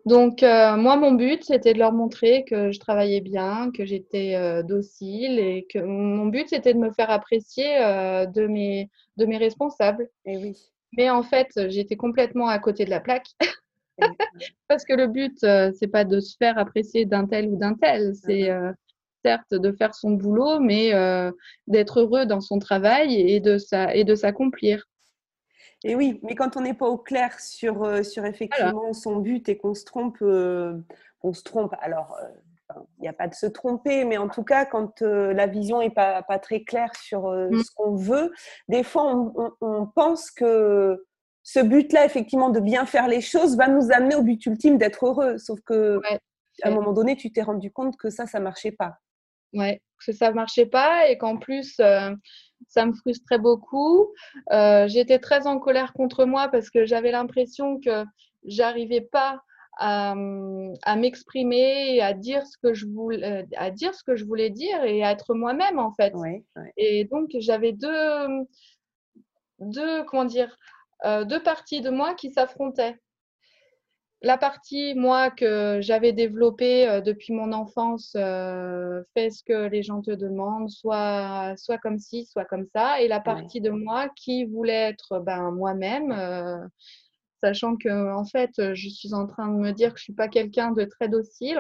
Donc, 0.06 0.44
euh, 0.44 0.76
moi, 0.78 0.96
mon 0.98 1.14
but, 1.14 1.44
c'était 1.44 1.74
de 1.74 1.80
leur 1.80 1.94
montrer 1.94 2.46
que 2.46 2.72
je 2.72 2.80
travaillais 2.80 3.22
bien, 3.22 3.72
que 3.72 3.86
j'étais 3.86 4.36
euh, 4.36 4.64
docile 4.64 5.40
et 5.40 5.66
que 5.70 5.80
mon 5.80 6.28
but, 6.28 6.50
c'était 6.50 6.74
de 6.74 6.80
me 6.80 6.92
faire 6.92 7.10
apprécier 7.10 7.84
euh, 7.84 8.26
de, 8.26 8.48
mes, 8.48 8.90
de 9.18 9.26
mes 9.26 9.38
responsables. 9.38 10.10
Et 10.26 10.38
oui. 10.38 10.58
Mais 10.96 11.10
en 11.10 11.24
fait, 11.24 11.50
j'étais 11.70 11.96
complètement 11.96 12.48
à 12.48 12.60
côté 12.60 12.86
de 12.86 12.90
la 12.90 13.00
plaque. 13.00 13.28
Parce 14.68 14.86
que 14.86 14.94
le 14.94 15.08
but, 15.08 15.38
c'est 15.40 15.88
pas 15.88 16.04
de 16.04 16.20
se 16.20 16.36
faire 16.38 16.58
apprécier 16.58 17.06
d'un 17.06 17.26
tel 17.26 17.48
ou 17.48 17.58
d'un 17.58 17.76
tel. 17.76 18.14
C'est 18.16 18.50
uh-huh. 18.50 18.74
certes 19.24 19.54
de 19.54 19.72
faire 19.72 19.94
son 19.96 20.12
boulot, 20.12 20.60
mais 20.60 20.92
d'être 21.68 22.02
heureux 22.02 22.26
dans 22.26 22.42
son 22.42 22.60
travail 22.60 23.16
et 23.16 23.40
de 23.40 24.16
s'accomplir. 24.16 24.86
Et 25.84 25.96
oui, 25.96 26.20
mais 26.24 26.36
quand 26.36 26.56
on 26.56 26.62
n'est 26.62 26.74
pas 26.74 26.88
au 26.88 26.98
clair 26.98 27.40
sur, 27.40 27.84
euh, 27.84 28.04
sur 28.04 28.26
effectivement 28.26 28.94
son 28.94 29.18
but 29.18 29.50
et 29.50 29.58
qu'on 29.58 29.74
se 29.74 29.84
trompe, 29.84 30.18
euh, 30.22 30.78
on 31.22 31.34
se 31.34 31.44
trompe. 31.44 31.74
Alors, 31.82 32.16
euh, 32.22 32.80
il 32.98 33.02
n'y 33.02 33.08
a 33.08 33.14
pas 33.14 33.28
de 33.28 33.36
se 33.36 33.46
tromper, 33.46 34.06
mais 34.06 34.18
en 34.18 34.30
tout 34.30 34.44
cas, 34.44 34.66
quand 34.66 35.02
la 35.02 35.46
vision 35.46 35.80
n'est 35.80 35.92
pas, 35.92 36.24
pas, 36.24 36.40
très 36.40 36.64
claire 36.64 36.96
sur 36.96 37.30
mmh. 37.30 37.62
ce 37.62 37.72
qu'on 37.76 37.96
veut, 37.96 38.32
des 38.68 38.84
fois, 38.84 39.32
on, 39.62 39.86
pense 39.86 40.32
que 40.32 41.06
ce 41.44 41.60
but-là, 41.60 42.06
effectivement, 42.06 42.50
de 42.50 42.60
bien 42.60 42.88
faire 42.88 43.08
les 43.08 43.22
choses, 43.22 43.58
va 43.58 43.68
nous 43.68 43.92
amener 43.92 44.16
au 44.16 44.24
but 44.24 44.44
ultime 44.48 44.80
d'être 44.80 45.06
heureux. 45.06 45.38
Sauf 45.38 45.60
que, 45.62 46.00
à 46.64 46.70
un 46.70 46.72
moment 46.72 46.94
donné, 46.94 47.16
tu 47.16 47.32
t'es 47.32 47.44
rendu 47.44 47.70
compte 47.72 47.96
que 47.98 48.10
ça, 48.10 48.26
ça 48.26 48.40
marchait 48.40 48.72
pas. 48.72 48.98
Ouais, 49.54 49.82
que 50.06 50.12
ça 50.12 50.32
marchait 50.32 50.66
pas 50.66 51.08
et 51.10 51.18
qu'en 51.18 51.38
plus, 51.38 51.80
euh, 51.80 52.12
ça 52.68 52.86
me 52.86 52.94
frustrait 52.94 53.40
beaucoup. 53.40 54.14
Euh, 54.52 54.88
j'étais 54.88 55.20
très 55.20 55.48
en 55.48 55.60
colère 55.60 55.94
contre 55.94 56.26
moi 56.26 56.50
parce 56.50 56.70
que 56.70 56.86
j'avais 56.86 57.12
l'impression 57.12 57.80
que 57.80 58.04
j'arrivais 58.46 59.02
pas 59.02 59.42
à, 59.78 60.16
m'exprimer, 60.96 62.02
à 62.02 62.14
dire 62.14 62.46
ce 62.46 62.58
que 62.58 62.74
je 62.74 62.86
voulais, 62.86 63.48
à 63.58 63.72
dire 63.72 63.94
ce 63.96 64.04
que 64.04 64.16
je 64.16 64.24
voulais 64.26 64.50
dire 64.50 64.84
et 64.84 65.04
à 65.04 65.12
être 65.12 65.34
moi-même 65.34 65.80
en 65.80 65.92
fait. 65.94 66.14
Et 66.78 67.06
donc 67.06 67.30
j'avais 67.40 67.72
deux, 67.72 68.28
deux, 69.60 70.04
comment 70.04 70.26
dire, 70.26 70.58
euh, 71.06 71.26
deux 71.26 71.42
parties 71.42 71.82
de 71.82 71.90
moi 71.90 72.14
qui 72.14 72.32
s'affrontaient. 72.32 73.00
La 74.26 74.38
partie, 74.38 74.96
moi, 74.96 75.32
que 75.32 75.80
j'avais 75.82 76.14
développée 76.14 76.88
euh, 76.88 77.02
depuis 77.02 77.34
mon 77.34 77.52
enfance, 77.52 78.14
euh, 78.16 79.04
fais 79.14 79.30
ce 79.30 79.44
que 79.44 79.68
les 79.68 79.84
gens 79.84 80.02
te 80.02 80.12
demandent, 80.12 80.70
soit, 80.70 81.56
soit 81.58 81.78
comme 81.78 82.00
ci, 82.00 82.26
soit 82.26 82.46
comme 82.46 82.66
ça. 82.74 83.02
Et 83.02 83.10
la 83.10 83.20
partie 83.20 83.60
de 83.60 83.70
moi 83.70 84.08
qui 84.16 84.46
voulait 84.46 84.92
être 84.92 85.20
ben, 85.20 85.52
moi-même, 85.52 86.70
sachant 87.42 87.76
que 87.76 88.14
en 88.14 88.24
fait, 88.24 88.74
je 88.74 88.88
suis 88.88 89.14
en 89.14 89.28
train 89.28 89.50
de 89.50 89.58
me 89.58 89.72
dire 89.72 89.92
que 89.92 90.00
je 90.00 90.04
suis 90.04 90.14
pas 90.14 90.30
quelqu'un 90.30 90.72
de 90.72 90.86
très 90.86 91.10
docile 91.10 91.60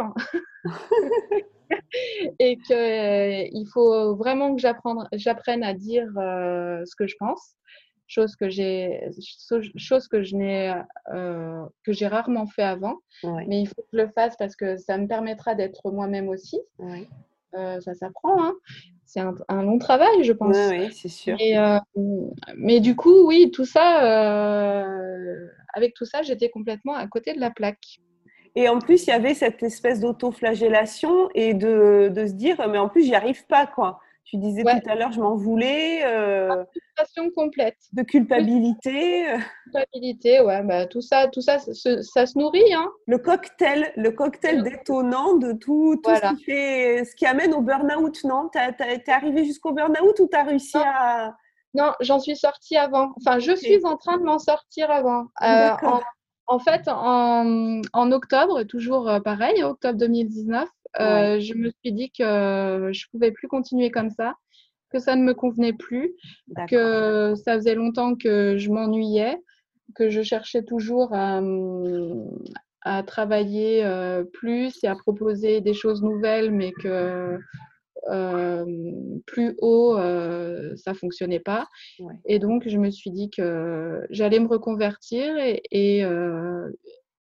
et 2.39 2.57
qu'il 2.59 3.67
faut 3.73 4.15
vraiment 4.15 4.55
que 4.55 4.61
j'apprenne 4.61 5.63
à 5.63 5.73
dire 5.73 6.07
ce 6.15 6.95
que 6.95 7.07
je 7.07 7.15
pense 7.19 7.57
chose 8.13 8.35
que 8.35 8.49
j'ai 8.49 9.09
chose 9.77 10.07
que 10.07 10.23
je 10.23 10.35
n'ai 10.35 10.73
euh, 11.13 11.65
que 11.83 11.93
j'ai 11.93 12.07
rarement 12.07 12.45
fait 12.45 12.63
avant 12.63 12.97
mais 13.23 13.61
il 13.61 13.67
faut 13.67 13.81
que 13.81 13.87
je 13.93 13.97
le 13.97 14.07
fasse 14.09 14.35
parce 14.37 14.55
que 14.55 14.77
ça 14.77 14.97
me 14.97 15.07
permettra 15.07 15.55
d'être 15.55 15.91
moi-même 15.91 16.29
aussi. 16.29 16.59
Euh, 17.55 17.79
ça 17.81 17.93
s'apprend 17.93 18.43
hein. 18.43 18.53
c'est 19.05 19.19
un, 19.19 19.63
long 19.63 19.77
travail 19.77 20.23
je 20.23 20.33
pense. 20.33 20.55
Oui 20.69 20.91
c'est 20.93 21.09
sûr. 21.09 21.37
Euh, 21.39 21.79
mais 22.55 22.79
du 22.79 22.95
coup 22.95 23.27
oui 23.27 23.51
tout 23.51 23.65
ça 23.65 24.85
avec 25.73 25.93
tout 25.93 26.05
ça 26.05 26.21
j'étais 26.21 26.49
complètement 26.49 26.95
à 26.95 27.07
côté 27.07 27.33
de 27.33 27.39
la 27.39 27.51
plaque. 27.51 27.99
Et 28.55 28.69
en 28.69 28.77
plus, 28.77 29.07
il 29.07 29.09
y 29.09 29.13
avait 29.13 29.33
cette 29.33 29.63
espèce 29.63 29.99
d'autoflagellation 29.99 31.27
et 31.33 31.55
de, 31.55 32.11
de 32.13 32.27
se 32.27 32.33
dire, 32.33 32.55
mais 32.69 32.77
en 32.77 32.87
plus, 32.87 33.03
j'y 33.03 33.15
arrive 33.15 33.47
pas, 33.47 33.65
quoi. 33.65 33.99
Tu 34.25 34.37
disais 34.37 34.61
tout 34.61 34.89
à 34.89 34.95
l'heure, 34.95 35.11
je 35.11 35.19
m'en 35.19 35.35
voulais. 35.35 36.03
Euh, 37.17 37.29
complète. 37.35 37.77
De 37.93 38.03
culpabilité. 38.03 39.25
Culpabilité, 39.65 40.41
ouais, 40.41 40.63
bah, 40.63 40.85
tout 40.85 41.01
ça, 41.01 41.27
tout 41.27 41.41
ça, 41.41 41.59
ça, 41.59 42.25
se 42.25 42.37
nourrit. 42.37 42.73
Hein. 42.73 42.89
Le 43.07 43.17
cocktail, 43.17 43.91
le 43.95 44.11
cocktail 44.11 44.63
détonnant 44.63 45.35
de 45.35 45.53
tout, 45.53 45.99
tout 46.03 46.15
ce, 46.15 46.35
qui 46.35 46.43
fait, 46.43 47.05
ce 47.05 47.15
qui 47.15 47.25
amène 47.25 47.53
au 47.53 47.61
burn-out, 47.61 48.23
non? 48.23 48.49
Tu 48.51 48.59
es 48.59 49.09
arrivé 49.09 49.45
jusqu'au 49.45 49.73
burn-out 49.73 50.19
ou 50.19 50.27
tu 50.27 50.37
as 50.37 50.43
réussi 50.43 50.77
à. 50.77 51.35
Non, 51.75 51.91
j'en 52.01 52.19
suis 52.19 52.35
sortie 52.35 52.77
avant. 52.77 53.13
Enfin, 53.17 53.39
je 53.39 53.55
suis 53.55 53.83
en 53.83 53.97
train 53.97 54.17
de 54.17 54.23
m'en 54.23 54.39
sortir 54.39 54.91
avant. 54.91 55.25
Euh, 55.41 55.71
en, 56.45 56.59
fait, 56.59 56.87
en, 56.87 57.81
en, 57.93 58.11
octobre, 58.11 58.63
toujours 58.63 59.09
euh, 59.09 59.19
pareil, 59.19 59.63
octobre 59.63 59.97
2019, 59.97 60.69
euh, 60.99 61.39
je 61.39 61.55
me 61.55 61.71
suis 61.83 61.91
dit 61.91 62.11
que 62.11 62.91
je 62.93 63.05
pouvais 63.09 63.31
plus 63.31 63.47
continuer 63.47 63.89
comme 63.89 64.11
ça, 64.11 64.35
que 64.93 64.99
ça 64.99 65.15
ne 65.15 65.23
me 65.23 65.33
convenait 65.33 65.73
plus, 65.73 66.13
que 66.69 67.33
ça 67.35 67.55
faisait 67.55 67.75
longtemps 67.75 68.15
que 68.15 68.57
je 68.57 68.69
m'ennuyais, 68.69 69.37
que 69.95 70.09
je 70.09 70.21
cherchais 70.21 70.63
toujours 70.63 71.13
à, 71.13 71.41
travailler 73.07 73.83
euh, 73.85 74.23
plus 74.23 74.83
et 74.83 74.87
à 74.87 74.95
proposer 74.95 75.61
des 75.61 75.73
choses 75.73 76.03
nouvelles, 76.03 76.51
mais 76.51 76.73
que 76.73 77.39
euh, 78.09 78.65
plus 79.25 79.55
haut, 79.61 79.97
ça 80.75 80.93
fonctionnait 80.93 81.39
pas. 81.39 81.67
Et 82.25 82.39
donc, 82.39 82.67
je 82.67 82.77
me 82.77 82.91
suis 82.91 83.11
dit 83.11 83.29
que 83.29 84.05
j'allais 84.09 84.39
me 84.39 84.47
reconvertir 84.47 85.35
et, 85.37 86.03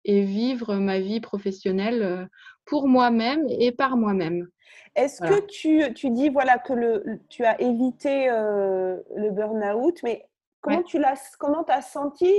et, 0.04 0.22
vivre 0.24 0.76
ma 0.76 1.00
vie 1.00 1.22
professionnelle 1.22 2.28
pour 2.66 2.88
moi-même 2.88 3.46
et 3.50 3.72
par 3.72 3.96
moi-même. 3.98 4.48
Est-ce 4.96 5.22
que 5.22 5.46
tu, 5.46 5.94
tu, 5.94 6.10
dis 6.10 6.30
voilà, 6.30 6.58
que 6.58 6.74
le, 6.74 7.22
tu 7.30 7.46
as 7.46 7.60
évité 7.62 8.30
euh, 8.30 8.98
le 9.16 9.32
burn-out, 9.32 9.98
mais 10.04 10.28
comment 10.60 10.84
tu 10.84 11.00
l'as, 11.00 11.36
comment 11.40 11.64
as 11.70 11.82
senti 11.82 12.30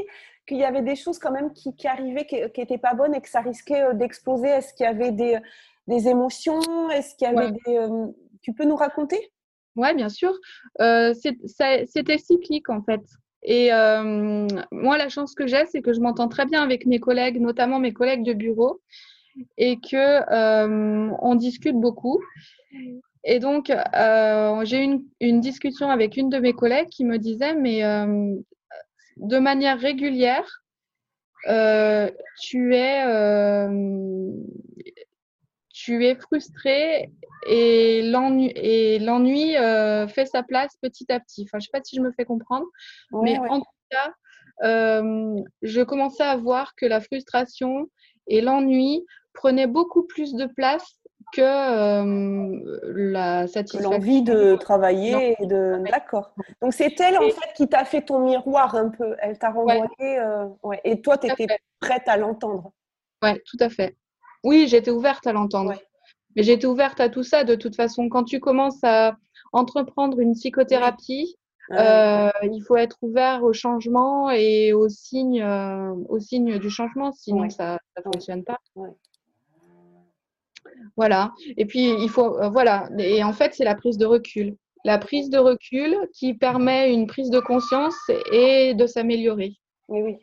qu'il 0.46 0.58
y 0.58 0.64
avait 0.64 0.82
des 0.82 0.96
choses 0.96 1.18
quand 1.18 1.32
même 1.32 1.52
qui, 1.54 1.74
qui 1.74 1.86
arrivaient, 1.86 2.26
qui 2.26 2.36
n'étaient 2.36 2.78
pas 2.78 2.94
bonnes 2.94 3.14
et 3.14 3.22
que 3.22 3.28
ça 3.28 3.40
risquait 3.40 3.82
euh, 3.82 3.94
d'exploser? 3.94 4.48
Est-ce 4.48 4.74
qu'il 4.74 4.84
y 4.84 4.88
avait 4.88 5.12
des, 5.12 5.38
des 5.86 6.08
émotions? 6.08 6.90
Est-ce 6.90 7.14
qu'il 7.14 7.26
y 7.26 7.30
avait 7.30 7.52
des, 7.52 7.78
euh, 7.78 8.06
tu 8.42 8.52
peux 8.52 8.64
nous 8.64 8.76
raconter? 8.76 9.32
Oui, 9.76 9.94
bien 9.94 10.10
sûr. 10.10 10.34
C'était 10.78 12.18
cyclique 12.18 12.68
en 12.68 12.82
fait. 12.82 13.00
Et 13.44 13.70
moi, 14.70 14.98
la 14.98 15.08
chance 15.08 15.34
que 15.34 15.46
j'ai, 15.46 15.64
c'est 15.66 15.80
que 15.80 15.94
je 15.94 16.00
m'entends 16.00 16.28
très 16.28 16.44
bien 16.44 16.62
avec 16.62 16.84
mes 16.84 17.00
collègues, 17.00 17.40
notamment 17.40 17.78
mes 17.78 17.94
collègues 17.94 18.24
de 18.24 18.34
bureau 18.34 18.82
et 19.56 19.78
que 19.78 19.96
euh, 19.96 21.10
on 21.20 21.34
discute 21.34 21.76
beaucoup. 21.76 22.20
Et 23.24 23.38
donc, 23.38 23.70
euh, 23.70 24.64
j'ai 24.64 24.84
eu 24.84 25.00
une, 25.20 25.40
discussion 25.40 25.90
avec 25.90 26.16
une 26.16 26.28
de 26.28 26.38
mes 26.38 26.52
collègues 26.52 26.88
qui 26.88 27.04
me 27.04 27.18
disait, 27.18 27.54
mais 27.54 27.84
euh, 27.84 28.34
de 29.16 29.38
manière 29.38 29.78
régulière, 29.78 30.62
tu 32.40 32.74
es, 32.74 33.04
tu 35.72 36.04
es 36.04 36.14
frustré 36.16 37.10
et 37.46 38.02
l'ennui 38.02 39.54
fait 40.08 40.26
sa 40.26 40.42
place 40.42 40.76
petit 40.80 41.10
à 41.12 41.20
petit. 41.20 41.42
Enfin, 41.44 41.58
je 41.58 41.64
ne 41.64 41.66
sais 41.66 41.70
pas 41.72 41.84
si 41.84 41.96
je 41.96 42.00
me 42.00 42.12
fais 42.12 42.24
comprendre, 42.24 42.66
mais 43.12 43.38
en 43.38 43.60
tout 43.60 43.66
cas, 43.90 44.12
je 44.62 45.82
commençais 45.82 46.24
à 46.24 46.36
voir 46.36 46.74
que 46.74 46.86
la 46.86 47.00
frustration 47.00 47.88
et 48.28 48.40
l'ennui 48.40 49.04
prenait 49.32 49.66
beaucoup 49.66 50.02
plus 50.02 50.34
de 50.34 50.46
place 50.46 51.02
que 51.32 51.40
euh, 51.40 52.92
la 52.94 53.46
satisfaction. 53.46 53.90
L'envie 53.90 54.22
de 54.22 54.56
travailler 54.56 55.36
et 55.40 55.46
de. 55.46 55.82
D'accord. 55.90 56.34
Donc 56.60 56.74
c'est 56.74 56.98
elle 57.00 57.18
en 57.18 57.22
fait 57.22 57.52
qui 57.56 57.68
t'a 57.68 57.84
fait 57.84 58.02
ton 58.02 58.20
miroir 58.20 58.74
un 58.74 58.90
peu. 58.90 59.16
Elle 59.18 59.38
t'a 59.38 59.50
renvoyé. 59.50 59.88
Euh, 60.00 60.46
ouais. 60.62 60.80
Et 60.84 61.00
toi, 61.00 61.18
tu 61.18 61.30
étais 61.30 61.46
prête 61.80 62.06
à 62.06 62.16
l'entendre. 62.16 62.72
Oui, 63.22 63.30
tout 63.46 63.56
à 63.60 63.68
fait. 63.68 63.96
Oui, 64.44 64.66
j'étais 64.68 64.90
ouverte 64.90 65.26
à 65.26 65.32
l'entendre. 65.32 65.74
Mais 66.36 66.42
j'étais 66.42 66.66
ouverte 66.66 67.00
à 67.00 67.08
tout 67.08 67.22
ça 67.22 67.44
de 67.44 67.54
toute 67.54 67.76
façon. 67.76 68.08
Quand 68.08 68.24
tu 68.24 68.40
commences 68.40 68.82
à 68.82 69.16
entreprendre 69.52 70.18
une 70.18 70.34
psychothérapie, 70.34 71.36
euh, 71.70 72.30
il 72.42 72.62
faut 72.66 72.76
être 72.76 72.98
ouvert 73.02 73.44
au 73.44 73.52
changement 73.52 74.30
et 74.30 74.72
aux 74.72 74.88
signes, 74.88 75.44
aux 76.08 76.18
signes 76.18 76.58
du 76.58 76.68
changement, 76.68 77.12
sinon 77.12 77.48
ça 77.50 77.78
ne 77.96 78.02
fonctionne 78.02 78.44
pas. 78.44 78.58
Voilà. 80.96 81.32
Et 81.56 81.64
puis, 81.64 81.90
il 81.90 82.08
faut, 82.08 82.38
euh, 82.38 82.48
voilà. 82.48 82.88
Et 82.98 83.22
en 83.24 83.32
fait, 83.32 83.54
c'est 83.54 83.64
la 83.64 83.74
prise 83.74 83.98
de 83.98 84.06
recul. 84.06 84.56
La 84.84 84.98
prise 84.98 85.30
de 85.30 85.38
recul 85.38 85.96
qui 86.12 86.34
permet 86.34 86.92
une 86.92 87.06
prise 87.06 87.30
de 87.30 87.40
conscience 87.40 87.96
et 88.32 88.74
de 88.74 88.86
s'améliorer. 88.86 89.54
Oui, 89.88 90.02
oui. 90.02 90.18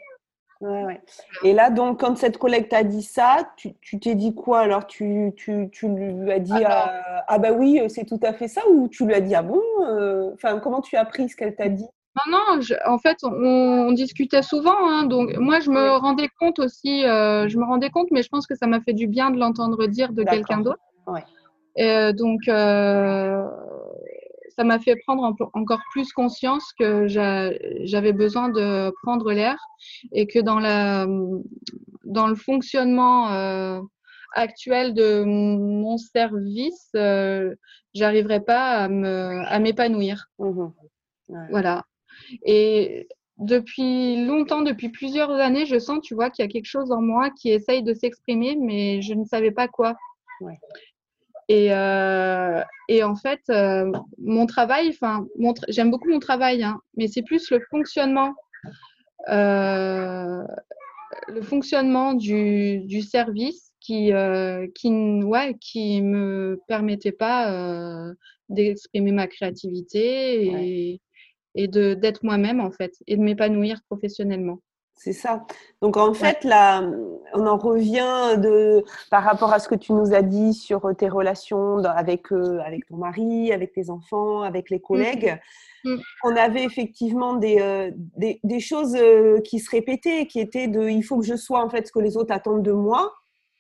Ouais, 0.62 0.84
ouais. 0.84 1.02
Et 1.44 1.54
là, 1.54 1.70
donc, 1.70 2.02
quand 2.02 2.18
cette 2.18 2.38
collègue 2.38 2.68
t'a 2.68 2.84
dit 2.84 3.02
ça, 3.02 3.50
tu 3.56 4.00
t'es 4.00 4.16
dit 4.16 4.36
quoi 4.36 4.60
Alors, 4.60 4.88
tu, 4.88 5.32
tu, 5.38 5.70
tu, 5.72 5.88
lui 5.88 6.32
as 6.32 6.40
dit 6.40 6.66
ah, 6.66 7.24
ah 7.28 7.40
bah 7.40 7.54
oui, 7.54 7.82
c'est 7.88 8.04
tout 8.04 8.20
à 8.24 8.34
fait 8.34 8.50
ça 8.50 8.62
Ou 8.70 8.90
tu 8.90 9.06
lui 9.06 9.14
as 9.14 9.22
dit 9.22 9.36
ah 9.36 9.42
bon 9.42 9.62
euh, 9.86 10.32
Enfin, 10.34 10.60
comment 10.60 10.82
tu 10.82 10.98
as 10.98 11.02
appris 11.02 11.30
ce 11.30 11.38
qu'elle 11.38 11.56
t'a 11.56 11.70
dit? 11.70 11.88
Non, 12.16 12.32
non, 12.32 12.60
en 12.86 12.98
fait, 12.98 13.18
on, 13.24 13.92
discutait 13.92 14.42
souvent. 14.42 14.90
Hein, 14.90 15.06
donc, 15.06 15.36
moi, 15.38 15.60
je 15.60 15.70
me 15.70 15.92
rendais 15.98 16.30
compte 16.40 16.60
aussi, 16.60 17.06
euh, 17.06 17.48
je 17.48 17.58
me 17.58 17.66
rendais 17.66 17.90
compte, 17.90 18.08
mais 18.12 18.24
je 18.24 18.30
pense 18.30 18.48
que 18.48 18.56
ça 18.56 18.68
m'a 18.68 18.82
fait 18.82 18.94
du 18.94 19.08
bien 19.08 19.32
de 19.32 19.40
l'entendre 19.40 19.86
dire 19.88 20.12
de 20.12 20.24
quelqu'un 20.24 20.62
d'autre. 20.62 20.80
Euh, 21.78 22.12
donc, 22.12 22.42
euh, 22.48 23.46
ça 24.58 24.64
m'a 24.64 24.80
fait 24.80 24.96
prendre 25.06 25.36
encore 25.54 25.82
plus 25.92 26.12
conscience 26.12 26.74
que 26.78 27.08
j'avais 27.08 28.14
besoin 28.14 28.50
de 28.50 28.92
prendre 29.04 29.32
l'air 29.32 29.58
et 30.12 30.28
que 30.28 30.40
dans, 30.40 30.60
la, 30.60 31.08
dans 32.04 32.28
le 32.28 32.36
fonctionnement 32.36 33.28
actuel 34.36 34.94
de 34.94 35.24
mon 35.24 35.98
service, 35.98 36.90
j'arriverais 37.94 38.42
pas 38.42 38.90
à 38.90 39.60
m'épanouir. 39.60 40.26
Mmh 40.40 40.68
voilà. 41.52 41.86
Et 42.44 43.08
depuis 43.38 44.26
longtemps, 44.26 44.62
depuis 44.62 44.90
plusieurs 44.90 45.32
années, 45.32 45.66
je 45.66 45.80
sens, 45.80 46.00
tu 46.04 46.14
vois, 46.14 46.30
qu'il 46.30 46.44
y 46.44 46.48
a 46.48 46.52
quelque 46.52 46.66
chose 46.66 46.92
en 46.92 47.02
moi 47.02 47.30
qui 47.32 47.50
essaye 47.50 47.84
de 47.84 47.94
s'exprimer, 47.94 48.58
mais 48.60 49.02
je 49.02 49.14
ne 49.14 49.24
savais 49.24 49.52
pas 49.52 49.68
quoi. 49.68 49.96
Et, 51.48 51.74
euh, 51.74 52.62
et, 52.90 53.04
en 53.04 53.16
fait, 53.16 53.42
euh, 53.50 53.92
mon 54.20 54.46
travail, 54.46 54.90
enfin, 54.90 55.26
j'aime 55.68 55.90
beaucoup 55.90 56.10
mon 56.10 56.20
travail, 56.20 56.64
hein, 56.64 56.80
mais 56.96 57.08
c'est 57.08 57.24
plus 57.24 57.50
le 57.50 57.60
fonctionnement 57.70 58.36
le 61.28 61.42
fonctionnement 61.42 62.14
du, 62.14 62.80
du 62.82 63.02
service 63.02 63.72
qui, 63.80 64.12
qui, 64.76 64.90
ouais, 65.24 65.56
qui 65.60 66.02
me 66.02 66.60
permettait 66.68 67.12
pas 67.12 68.14
d'exprimer 68.50 69.12
ma 69.12 69.28
créativité 69.28 70.46
et, 70.46 71.02
et 71.56 71.68
d'être 71.68 72.24
moi-même 72.24 72.60
en 72.60 72.72
fait 72.72 72.94
et 73.08 73.18
de 73.18 73.22
m'épanouir 73.22 73.82
professionnellement. 73.90 74.60
C'est 75.00 75.14
ça. 75.14 75.46
Donc 75.82 75.96
en 75.96 76.14
fait, 76.14 76.44
là, 76.44 76.84
on 77.34 77.48
en 77.48 77.56
revient 77.56 78.38
de, 78.38 78.84
par 79.10 79.24
rapport 79.24 79.54
à 79.54 79.60
ce 79.60 79.70
que 79.70 79.76
tu 79.76 79.94
nous 79.94 80.14
as 80.14 80.22
dit 80.22 80.54
sur 80.54 80.94
tes 80.98 81.08
relations 81.08 81.78
avec, 81.86 82.34
euh, 82.34 82.60
avec 82.60 82.86
ton 82.86 82.98
mari, 82.98 83.54
avec 83.54 83.72
tes 83.72 83.90
enfants, 83.90 84.42
avec 84.42 84.70
les 84.70 84.82
collègues. 84.82 85.40
Mm. 85.86 85.94
Mm. 85.94 86.02
On 86.26 86.36
avait 86.36 86.66
effectivement 86.66 87.36
des, 87.36 87.60
euh, 87.62 87.92
des, 87.96 88.42
des, 88.44 88.60
choses 88.60 88.94
euh, 88.98 89.40
qui 89.40 89.60
se 89.60 89.72
répétaient, 89.72 90.26
qui 90.26 90.42
étaient 90.42 90.68
de 90.68 90.90
il 90.90 91.02
faut 91.04 91.18
que 91.18 91.26
je 91.26 91.38
sois 91.38 91.64
en 91.64 91.70
fait 91.70 91.88
ce 91.88 91.94
que 91.94 92.00
les 92.00 92.18
autres 92.18 92.34
attendent 92.34 92.64
de 92.64 92.74
moi. 92.74 93.14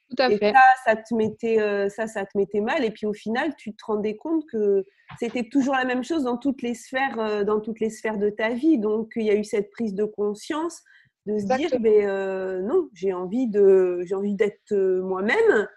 Tout 0.10 0.22
à 0.22 0.30
et 0.30 0.38
fait. 0.38 0.52
Ça, 0.52 0.60
ça 0.88 0.96
te, 0.98 1.16
mettait, 1.16 1.90
ça, 1.90 2.08
ça 2.08 2.26
te 2.26 2.38
mettait 2.38 2.60
mal. 2.60 2.84
Et 2.84 2.92
puis 2.92 3.06
au 3.06 3.14
final, 3.14 3.56
tu 3.56 3.74
te 3.74 3.86
rendais 3.86 4.18
compte 4.18 4.44
que 4.52 4.86
c'était 5.18 5.50
toujours 5.50 5.74
la 5.74 5.86
même 5.86 6.04
chose 6.04 6.24
dans 6.24 6.38
toutes 6.38 6.62
les 6.62 6.76
sphères, 6.76 7.46
dans 7.46 7.60
toutes 7.60 7.80
les 7.80 7.90
sphères 7.90 8.18
de 8.18 8.30
ta 8.30 8.50
vie. 8.50 8.78
Donc 8.78 9.14
il 9.16 9.24
y 9.24 9.32
a 9.32 9.36
eu 9.36 9.44
cette 9.44 9.72
prise 9.72 9.96
de 9.96 10.06
conscience 10.06 10.84
de 11.26 11.38
se 11.38 11.46
dire 11.46 11.80
mais 11.80 12.06
euh, 12.06 12.62
non 12.62 12.90
j'ai 12.94 13.14
envie 13.14 13.48
de 13.48 14.02
j'ai 14.06 14.16
envie 14.16 14.36
d'être 14.36 14.72
euh, 14.72 15.02
moi-même. 15.02 15.68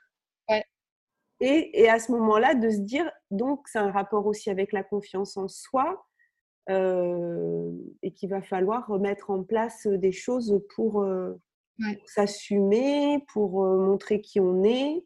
Et, 1.44 1.82
et, 1.82 1.88
à 1.88 1.98
ce 1.98 2.12
moment-là 2.12 2.54
de 2.54 2.70
se 2.70 2.78
dire 2.78 3.10
donc 3.32 3.66
c'est 3.66 3.80
un 3.80 3.90
rapport 3.90 4.26
aussi 4.26 4.48
avec 4.48 4.70
la 4.70 4.84
confiance 4.84 5.36
en 5.36 5.48
soi 5.48 6.06
euh, 6.70 7.72
et 8.04 8.12
qu'il 8.12 8.28
va 8.30 8.42
falloir 8.42 8.86
remettre 8.86 9.30
en 9.30 9.42
place 9.42 9.88
des 9.88 10.12
choses 10.12 10.62
pour, 10.76 11.04
s'assumer 12.06 13.24
pour 13.32 13.64
montrer 13.64 14.20
qui 14.20 14.38
on 14.38 14.62
est. 14.62 15.04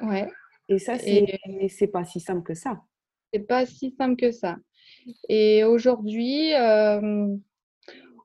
Ouais. 0.00 0.28
et 0.68 0.80
ça 0.80 0.98
c'est 0.98 1.38
c'est 1.68 1.86
pas 1.86 2.04
si 2.04 2.18
simple 2.18 2.42
que 2.42 2.54
ça 2.54 2.82
c'est 3.34 3.40
pas 3.40 3.66
si 3.66 3.90
simple 3.90 4.16
que 4.16 4.30
ça 4.30 4.56
et 5.28 5.64
aujourd'hui 5.64 6.52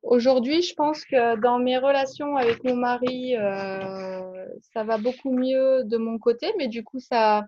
Aujourd'hui, 0.02 0.62
je 0.62 0.74
pense 0.76 1.04
que 1.04 1.39
dans 1.41 1.60
mes 1.60 1.78
relations 1.78 2.38
avec 2.38 2.63
mon 2.63 2.76
mari, 2.76 3.36
euh, 3.36 4.45
ça 4.74 4.84
va 4.84 4.98
beaucoup 4.98 5.32
mieux 5.32 5.84
de 5.84 5.98
mon 5.98 6.17
côté, 6.17 6.54
mais 6.58 6.69
du 6.69 6.84
coup, 6.84 7.00
ça, 7.00 7.45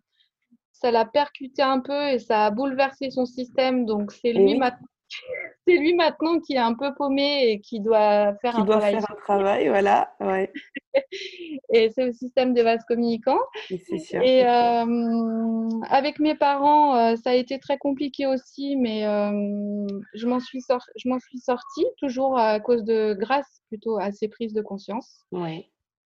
ça 0.74 0.92
l'a 0.92 1.06
percuté 1.06 1.62
un 1.62 1.80
peu 1.80 2.10
et 2.10 2.20
ça 2.20 2.46
a 2.46 2.52
bouleversé 2.52 3.10
son 3.10 3.26
système. 3.26 3.86
Donc, 3.86 4.12
c'est 4.12 4.34
lui 4.34 4.58
maintenant 4.58 4.88
c'est 5.68 5.78
lui 5.78 5.94
maintenant 5.94 6.40
qui 6.40 6.54
est 6.54 6.60
un 6.60 6.74
peu 6.74 6.94
paumé 6.96 7.50
et 7.50 7.60
qui 7.60 7.80
doit 7.80 8.34
faire 8.42 8.58
un 8.58 8.66
doit 8.66 8.78
travail. 8.78 8.94
Faire 8.96 9.12
un 9.12 9.16
travail, 9.16 9.70
voilà. 9.70 10.14
Ouais. 10.20 10.52
et 11.74 11.90
c'est 11.90 12.06
le 12.06 12.14
système 12.14 12.54
des 12.54 12.64
vases 12.64 12.84
communicants. 12.88 13.40
Sûr, 13.68 14.22
et 14.22 14.46
euh, 14.46 15.70
avec 15.90 16.20
mes 16.20 16.36
parents, 16.36 16.96
euh, 16.96 17.16
ça 17.16 17.32
a 17.32 17.34
été 17.34 17.60
très 17.60 17.78
compliqué 17.78 18.28
aussi, 18.28 18.76
mais 18.76 19.06
euh, 19.06 19.88
je 20.14 20.28
m'en 20.28 20.40
suis, 20.40 20.62
sor 20.62 20.82
suis 20.96 21.40
sortie, 21.40 21.86
toujours 21.98 22.38
à 22.38 22.60
cause 22.60 22.84
de, 22.84 23.16
grâce 23.20 23.62
plutôt 23.68 23.98
à 23.98 24.12
ces 24.12 24.28
prises 24.28 24.54
de 24.54 24.62
conscience. 24.62 25.26
Ouais. 25.32 25.70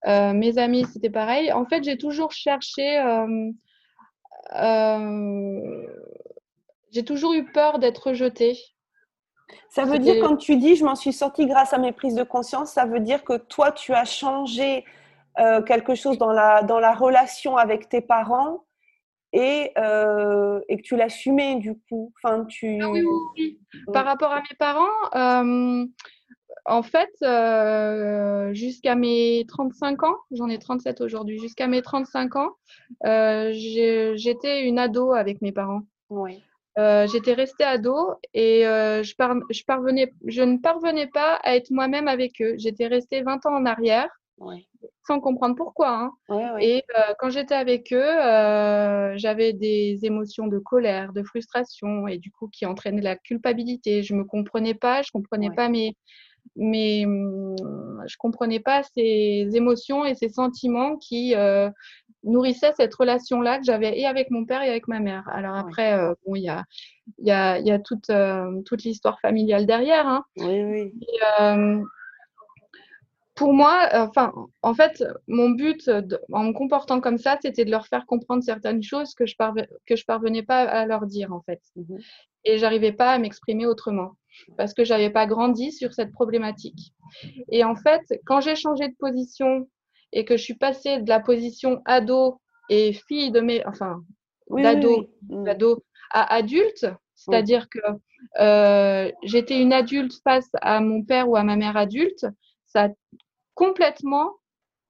mes 0.05 0.57
amis, 0.57 0.85
c'était 0.85 1.09
pareil. 1.09 1.51
En 1.51 1.65
fait, 1.65 1.83
j'ai 1.83 1.97
toujours 1.97 2.31
cherché 2.31 3.01
j'ai 6.91 7.03
toujours 7.03 7.33
eu 7.33 7.45
peur 7.51 7.79
d'être 7.79 8.07
rejetée. 8.07 8.57
Ça 9.69 9.85
veut 9.85 9.99
dire, 9.99 10.15
quand 10.21 10.35
tu 10.37 10.57
dis 10.57 10.75
je 10.75 10.83
m'en 10.83 10.95
suis 10.95 11.13
sortie 11.13 11.45
grâce 11.45 11.73
à 11.73 11.77
mes 11.77 11.91
prises 11.91 12.15
de 12.15 12.23
conscience, 12.23 12.71
ça 12.71 12.85
veut 12.85 12.99
dire 12.99 13.23
que 13.23 13.37
toi, 13.37 13.71
tu 13.71 13.93
as 13.93 14.05
changé 14.05 14.83
euh, 15.39 15.61
quelque 15.61 15.93
chose 15.93 16.17
dans 16.17 16.31
la, 16.31 16.63
dans 16.63 16.79
la 16.79 16.93
relation 16.93 17.57
avec 17.57 17.89
tes 17.89 18.01
parents 18.01 18.65
et, 19.33 19.71
euh, 19.77 20.59
et 20.67 20.77
que 20.77 20.81
tu 20.81 20.95
l'assumais 20.95 21.55
du 21.57 21.77
coup. 21.77 22.11
Enfin, 22.17 22.45
tu... 22.45 22.79
Ah 22.81 22.89
oui, 22.89 23.01
oui, 23.01 23.19
oui. 23.37 23.59
Par 23.93 24.05
rapport 24.05 24.31
à 24.31 24.39
mes 24.39 24.55
parents, 24.57 24.87
euh, 25.15 25.85
en 26.65 26.81
fait, 26.81 27.11
jusqu'à 28.53 28.95
mes 28.95 29.45
35 29.47 30.03
ans, 30.03 30.15
j'en 30.31 30.49
ai 30.49 30.57
37 30.57 31.01
aujourd'hui, 31.01 31.39
jusqu'à 31.39 31.67
mes 31.67 31.81
35 31.81 32.35
ans, 32.35 32.49
j'étais 33.03 34.63
une 34.63 34.79
ado 34.79 35.13
avec 35.13 35.41
mes 35.41 35.51
parents. 35.51 35.83
Oui. 36.09 36.43
Euh, 36.77 37.07
j'étais 37.07 37.33
restée 37.33 37.63
ado 37.63 38.13
et 38.35 38.67
euh, 38.67 39.01
je, 39.01 39.13
je, 39.49 39.63
parvenais, 39.65 40.13
je 40.27 40.43
ne 40.43 40.57
parvenais 40.57 41.07
pas 41.07 41.39
à 41.43 41.55
être 41.55 41.71
moi-même 41.71 42.07
avec 42.07 42.39
eux. 42.41 42.53
J'étais 42.57 42.85
restée 42.87 43.21
20 43.23 43.45
ans 43.47 43.55
en 43.55 43.65
arrière 43.65 44.09
sans 45.07 45.19
comprendre 45.19 45.55
pourquoi. 45.55 46.11
Hein. 46.29 46.57
Et 46.59 46.83
euh, 46.95 47.13
quand 47.17 47.31
j'étais 47.31 47.55
avec 47.55 47.91
eux, 47.91 49.17
j'avais 49.17 49.53
des 49.53 49.99
émotions 50.03 50.45
de 50.45 50.59
colère, 50.59 51.11
de 51.13 51.23
frustration 51.23 52.07
et 52.07 52.19
du 52.19 52.29
coup 52.29 52.47
qui 52.47 52.67
entraînaient 52.67 53.01
la 53.01 53.15
culpabilité. 53.15 54.03
Je 54.03 54.13
me 54.13 54.23
comprenais 54.23 54.75
pas, 54.75 55.01
je 55.01 55.09
comprenais 55.11 55.49
pas 55.49 55.69
mes, 55.69 55.95
mes, 56.55 57.01
je 58.05 58.15
comprenais 58.19 58.59
pas 58.59 58.83
ces 58.83 59.49
émotions 59.53 60.05
et 60.05 60.13
ces 60.13 60.29
sentiments 60.29 60.97
qui 60.97 61.33
nourrissait 62.27 62.73
cette 62.77 62.93
relation-là 62.93 63.57
que 63.57 63.65
j'avais 63.65 63.97
et 63.99 64.05
avec 64.05 64.31
mon 64.31 64.45
père 64.45 64.61
et 64.61 64.69
avec 64.69 64.87
ma 64.87 64.99
mère. 64.99 65.27
Alors 65.29 65.55
après, 65.55 65.93
euh, 65.93 66.13
bon, 66.25 66.35
il 66.35 66.43
y 66.43 66.49
a, 66.49 66.63
y 67.19 67.31
a, 67.31 67.59
y 67.59 67.71
a 67.71 67.79
toute, 67.79 68.09
euh, 68.09 68.61
toute 68.63 68.83
l'histoire 68.83 69.19
familiale 69.19 69.65
derrière. 69.65 70.07
Hein. 70.07 70.23
Oui, 70.37 70.63
oui. 70.63 70.93
Euh, 71.41 71.81
pour 73.35 73.53
moi, 73.53 73.87
enfin, 73.93 74.33
en 74.63 74.73
fait, 74.73 75.03
mon 75.27 75.51
but 75.51 75.89
en 76.31 76.45
me 76.45 76.53
comportant 76.53 76.99
comme 77.01 77.19
ça, 77.19 77.37
c'était 77.41 77.65
de 77.65 77.71
leur 77.71 77.85
faire 77.85 78.07
comprendre 78.07 78.43
certaines 78.43 78.81
choses 78.81 79.13
que 79.13 79.27
je 79.27 79.35
ne 79.39 79.61
que 79.85 79.95
je 79.95 80.05
parvenais 80.05 80.41
pas 80.41 80.61
à 80.61 80.87
leur 80.87 81.05
dire, 81.05 81.31
en 81.33 81.41
fait. 81.41 81.61
Mmh 81.75 81.97
et 82.47 82.57
j'arrivais 82.57 82.93
pas 82.93 83.11
à 83.11 83.19
m'exprimer 83.19 83.65
autrement 83.65 84.13
parce 84.55 84.73
que 84.73 84.85
j'avais 84.85 85.09
pas 85.09 85.27
grandi 85.27 85.71
sur 85.71 85.93
cette 85.93 86.11
problématique. 86.11 86.93
Et 87.51 87.63
en 87.63 87.75
fait, 87.75 88.01
quand 88.25 88.41
j'ai 88.41 88.55
changé 88.55 88.87
de 88.87 88.95
position 88.97 89.67
et 90.13 90.25
que 90.25 90.37
je 90.37 90.43
suis 90.43 90.55
passée 90.55 90.99
de 91.01 91.09
la 91.09 91.19
position 91.19 91.81
ado 91.85 92.39
et 92.69 92.93
fille 92.93 93.31
de 93.31 93.39
mes, 93.39 93.65
enfin, 93.65 94.03
d'ado, 94.49 95.07
mm. 95.29 95.47
à 96.11 96.35
adulte, 96.35 96.87
c'est-à-dire 97.15 97.67
que 97.69 97.79
euh, 98.39 99.11
j'étais 99.23 99.59
une 99.59 99.73
adulte 99.73 100.13
face 100.23 100.49
à 100.61 100.79
mon 100.81 101.03
père 101.03 101.29
ou 101.29 101.35
à 101.35 101.43
ma 101.43 101.55
mère 101.55 101.77
adulte, 101.77 102.25
ça 102.65 102.85
a 102.85 102.89
complètement 103.55 104.33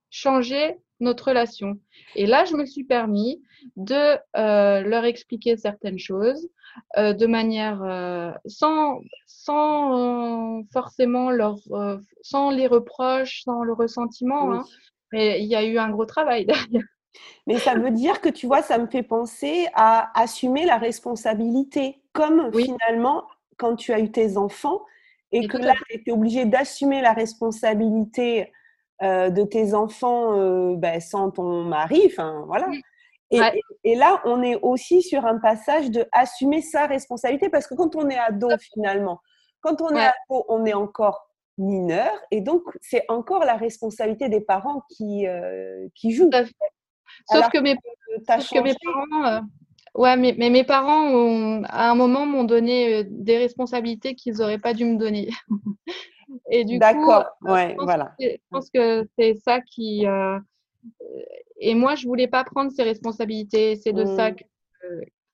changé 0.09 0.77
notre 0.99 1.29
relation. 1.29 1.79
Et 2.15 2.25
là, 2.25 2.45
je 2.45 2.55
me 2.55 2.65
suis 2.65 2.83
permis 2.83 3.41
de 3.75 4.17
euh, 4.35 4.81
leur 4.81 5.05
expliquer 5.05 5.57
certaines 5.57 5.99
choses 5.99 6.49
euh, 6.97 7.13
de 7.13 7.27
manière 7.27 8.37
sans, 8.45 8.99
sans 9.25 10.63
forcément 10.73 11.29
leur, 11.31 11.57
sans 12.21 12.49
les 12.49 12.67
reproches, 12.67 13.43
sans 13.43 13.63
le 13.63 13.73
ressentiment, 13.73 14.53
hein, 14.53 14.65
mais 15.11 15.41
il 15.41 15.47
y 15.47 15.55
a 15.55 15.63
eu 15.63 15.77
un 15.77 15.89
gros 15.89 16.05
travail 16.05 16.45
derrière. 16.45 16.83
Mais 17.47 17.57
ça 17.57 17.75
veut 17.75 17.91
dire 17.91 18.21
que 18.21 18.29
tu 18.29 18.45
vois, 18.45 18.61
ça 18.61 18.77
me 18.77 18.87
fait 18.87 19.03
penser 19.03 19.67
à 19.73 20.11
assumer 20.19 20.65
la 20.65 20.77
responsabilité, 20.77 22.01
comme 22.13 22.51
finalement 22.53 23.25
quand 23.57 23.75
tu 23.75 23.93
as 23.93 23.99
eu 23.99 24.11
tes 24.11 24.37
enfants 24.37 24.81
et, 25.31 25.47
que 25.47 25.57
là, 25.57 25.73
tu 25.89 25.97
étais 25.97 26.11
obligé 26.11 26.45
d'assumer 26.45 27.01
la 27.01 27.13
responsabilité 27.13 28.51
euh, 29.01 29.29
de 29.29 29.43
tes 29.43 29.73
enfants 29.73 30.37
euh, 30.37 30.75
ben, 30.75 30.99
sans 30.99 31.31
ton 31.31 31.63
mari, 31.63 32.01
enfin 32.05 32.43
voilà. 32.47 32.67
Et, 33.29 33.41
et, 33.83 33.95
là, 33.95 34.21
on 34.23 34.41
est 34.41 34.57
aussi 34.61 35.01
sur 35.01 35.25
un 35.25 35.37
passage 35.37 35.91
de 35.91 36.05
assumer 36.13 36.61
sa 36.61 36.87
responsabilité 36.87 37.49
parce 37.49 37.67
que 37.67 37.75
quand 37.75 37.95
on 37.95 38.09
est 38.09 38.17
ado 38.17 38.47
finalement, 38.73 39.19
quand 39.59 39.81
on 39.81 39.89
est 39.89 40.05
ado, 40.05 40.45
on 40.47 40.65
est 40.65 40.73
encore 40.73 41.26
mineur 41.57 42.11
et 42.31 42.41
donc 42.41 42.63
c'est 42.81 43.03
encore 43.07 43.43
la 43.43 43.55
responsabilité 43.55 44.29
des 44.29 44.41
parents 44.41 44.83
qui, 44.89 45.27
euh, 45.27 45.87
qui 45.95 46.11
jouent. 46.11 46.29
Sauf 47.31 47.49
que, 47.49 47.59
mes, 47.59 47.75
que 47.75 48.61
mes 48.61 48.75
parents, 48.83 49.25
euh, 49.25 49.41
ouais, 49.95 50.15
mais, 50.17 50.35
mais, 50.37 50.49
mes 50.49 50.63
parents 50.63 51.09
ont, 51.09 51.63
à 51.65 51.89
un 51.89 51.95
moment 51.95 52.25
m'ont 52.25 52.43
donné 52.43 52.95
euh, 52.95 53.03
des 53.07 53.37
responsabilités 53.37 54.13
qu'ils 54.15 54.35
n'auraient 54.35 54.59
pas 54.59 54.73
dû 54.73 54.85
me 54.85 54.97
donner. 54.97 55.29
et 56.51 56.63
du 56.63 56.77
D'accord, 56.77 57.25
ouais, 57.41 57.75
je 58.19 58.37
pense 58.51 58.69
que 58.69 59.07
c'est 59.17 59.35
ça 59.43 59.61
qui. 59.61 60.05
et 61.59 61.75
moi, 61.75 61.95
je 61.95 62.07
voulais 62.07 62.27
pas 62.27 62.43
prendre 62.43 62.71
ces 62.71 62.83
responsabilités. 62.83 63.75
C'est 63.77 63.93
de 63.93 64.05
ça 64.05 64.31
mmh. 64.31 64.35
que. 64.35 64.45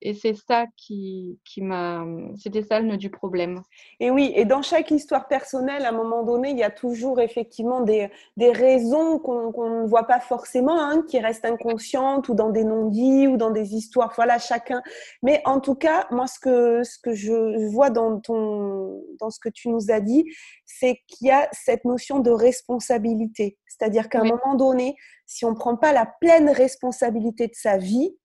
Et 0.06 0.14
c'est 0.14 0.36
ça 0.36 0.66
qui, 0.76 1.40
qui 1.46 1.62
m'a. 1.62 2.06
C'était 2.36 2.62
ça 2.62 2.82
le 2.82 2.88
nœud 2.88 2.98
du 2.98 3.10
problème. 3.10 3.64
Et 4.02 4.12
oui, 4.12 4.34
et 4.36 4.44
dans 4.44 4.62
chaque 4.62 4.92
histoire 4.92 5.30
personnelle, 5.30 5.86
à 5.86 5.90
un 5.90 5.94
moment 5.94 6.24
donné, 6.24 6.50
il 6.50 6.58
y 6.58 6.64
a 6.64 6.70
toujours 6.70 7.22
effectivement 7.22 7.80
des, 7.80 8.12
des 8.36 8.52
raisons 8.52 9.18
qu'on 9.18 9.82
ne 9.82 9.88
voit 9.88 10.04
pas 10.04 10.20
forcément, 10.20 10.78
hein, 10.78 11.04
qui 11.08 11.20
restent 11.20 11.46
inconscientes 11.46 12.28
ou 12.28 12.36
dans 12.36 12.50
des 12.50 12.66
non-dits 12.66 13.28
ou 13.28 13.38
dans 13.38 13.50
des 13.50 13.76
histoires. 13.76 14.12
Voilà, 14.18 14.40
chacun. 14.40 14.82
Mais 15.22 15.42
en 15.46 15.62
tout 15.62 15.76
cas, 15.76 16.06
moi, 16.12 16.28
ce 16.28 16.38
que, 16.38 16.84
ce 16.84 17.00
que 17.00 17.14
je 17.14 17.72
vois 17.72 17.90
dans, 17.90 18.20
ton, 18.20 19.02
dans 19.22 19.30
ce 19.30 19.40
que 19.40 19.50
tu 19.50 19.70
nous 19.70 19.90
as 19.90 20.02
dit, 20.02 20.26
c'est 20.66 21.00
qu'il 21.08 21.28
y 21.28 21.32
a 21.32 21.48
cette 21.54 21.86
notion 21.86 22.20
de 22.20 22.30
responsabilité. 22.30 23.58
C'est-à-dire 23.70 24.10
qu'à 24.10 24.20
un 24.20 24.26
moment 24.26 24.56
donné, 24.56 24.98
si 25.26 25.46
on 25.46 25.52
ne 25.52 25.56
prend 25.56 25.78
pas 25.78 25.94
la 25.94 26.06
pleine 26.20 26.50
responsabilité 26.50 27.48
de 27.48 27.56
sa 27.56 27.78
vie, 27.78 28.18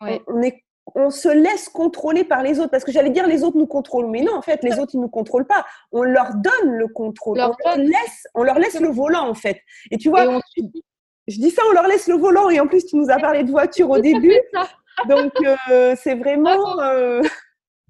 on, 0.00 0.42
est, 0.42 0.63
on 0.94 1.10
se 1.10 1.28
laisse 1.28 1.68
contrôler 1.68 2.24
par 2.24 2.42
les 2.42 2.60
autres. 2.60 2.70
Parce 2.70 2.84
que 2.84 2.92
j'allais 2.92 3.10
dire 3.10 3.26
les 3.26 3.44
autres 3.44 3.56
nous 3.56 3.66
contrôlent, 3.66 4.10
mais 4.10 4.22
non, 4.22 4.36
en 4.36 4.42
fait, 4.42 4.62
les 4.62 4.78
autres, 4.78 4.92
ils 4.94 4.98
ne 4.98 5.02
nous 5.02 5.08
contrôlent 5.08 5.46
pas. 5.46 5.64
On 5.92 6.02
leur 6.02 6.34
donne 6.34 6.72
le 6.72 6.88
contrôle. 6.88 7.40
on, 7.40 7.46
leur 7.46 7.76
laisse, 7.76 8.26
on 8.34 8.42
leur 8.42 8.58
laisse 8.58 8.78
le 8.80 8.88
volant, 8.88 9.28
en 9.28 9.34
fait. 9.34 9.60
Et 9.90 9.96
tu 9.96 10.08
vois, 10.10 10.40
je 11.26 11.38
dis 11.38 11.50
ça, 11.50 11.62
on 11.68 11.72
leur 11.72 11.86
laisse 11.86 12.06
le 12.06 12.16
volant. 12.16 12.50
Et 12.50 12.60
en 12.60 12.66
plus, 12.66 12.84
tu 12.86 12.96
nous 12.96 13.10
as 13.10 13.18
parlé 13.18 13.44
de 13.44 13.50
voiture 13.50 13.90
au 13.90 13.98
début. 13.98 14.38
Donc, 15.08 15.32
euh, 15.70 15.94
c'est 16.00 16.14
vraiment... 16.14 16.80
Euh, 16.80 17.22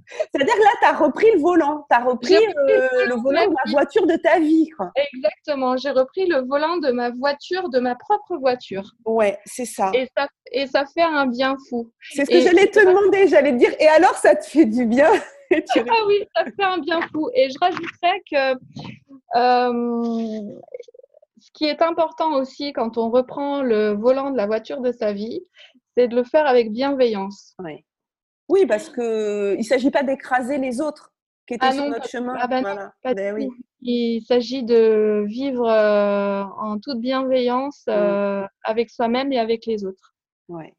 c'est-à-dire 0.07 0.55
là, 0.57 0.71
tu 0.81 0.87
as 0.87 0.97
repris 0.97 1.27
le 1.35 1.40
volant. 1.40 1.87
Tu 1.90 1.97
as 1.97 2.05
repris, 2.05 2.35
euh, 2.35 3.07
le 3.07 3.14
volant 3.14 3.47
de 3.47 3.55
la 3.64 3.73
voiture 3.73 4.07
de 4.07 4.17
ta 4.17 4.38
vie. 4.38 4.69
Exactement. 4.97 5.77
J'ai 5.77 5.90
repris 5.90 6.27
le 6.27 6.47
volant 6.47 6.77
de 6.79 6.90
ma 6.90 7.11
voiture, 7.11 7.69
de 7.69 7.79
ma 7.79 7.95
propre 7.95 8.37
voiture. 8.37 8.85
Ouais, 9.05 9.38
c'est 9.47 9.64
ça. 9.64 9.90
Et 9.95 10.09
ça, 10.17 10.29
et 10.53 10.67
ça 10.67 10.85
fait 10.93 11.03
un 11.03 11.27
bien 11.27 11.57
fou. 11.69 11.90
C'est 12.11 12.25
ce 12.25 12.31
que 12.31 12.40
j'allais 12.40 12.67
te 12.69 12.81
demander. 12.81 13.29
J'allais 13.29 13.53
te 13.53 13.57
dire, 13.57 13.75
et 13.79 13.88
alors, 13.88 14.14
ça 14.17 14.35
te 14.35 14.45
fait 14.45 14.67
du 14.67 14.87
bien? 14.87 15.11
Ah 15.77 16.07
oui, 16.09 16.27
ça 16.35 16.45
fait 16.45 16.64
un 16.64 16.79
bien 16.79 17.01
fou. 17.12 17.31
Et 17.33 17.49
je 17.49 17.57
rajouterais 17.61 18.23
que 18.29 18.55
euh, 19.37 20.59
ce 21.38 21.51
qui 21.53 21.67
est 21.67 21.81
important 21.81 22.35
aussi 22.35 22.73
quand 22.73 22.99
on 22.99 23.09
reprend 23.11 23.62
le 23.62 23.90
volant 23.90 24.31
de 24.33 24.37
la 24.37 24.47
voiture 24.47 24.81
de 24.81 24.90
sa 24.90 25.12
vie, 25.12 25.43
c'est 25.97 26.09
de 26.09 26.17
le 26.17 26.25
faire 26.25 26.47
avec 26.47 26.73
bienveillance. 26.73 27.55
Ouais. 27.62 27.85
Oui, 28.48 28.66
parce 28.66 28.90
qu'il 28.90 29.02
ne 29.02 29.62
s'agit 29.62 29.90
pas 29.90 30.02
d'écraser 30.02 30.59
les 30.59 30.80
autres 30.80 31.12
qui 31.46 31.54
étaient 31.54 31.66
ah 31.66 31.72
sur 31.72 31.87
notre 31.87 32.09
chemin. 32.09 32.37
Ah 32.38 32.46
ben 32.46 32.92
ben 33.02 33.35
oui. 33.35 33.48
Il 33.80 34.22
s'agit 34.22 34.62
de 34.62 35.24
vivre 35.26 35.68
euh, 35.68 36.42
en 36.42 36.78
toute 36.78 37.00
bienveillance 37.00 37.85
mmh. 37.87 37.90
euh, 37.90 38.46
avec 38.62 38.90
soi-même 38.90 39.33
et 39.33 39.38
avec 39.38 39.66
les 39.66 39.85
autres. 39.85 40.14
Ouais. 40.48 40.72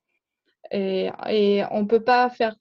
Et, 0.71 1.11
et, 1.29 1.63
on 1.69 1.83
ne 1.83 1.87
peut 1.87 2.03
pas 2.03 2.27
faire 2.31 2.55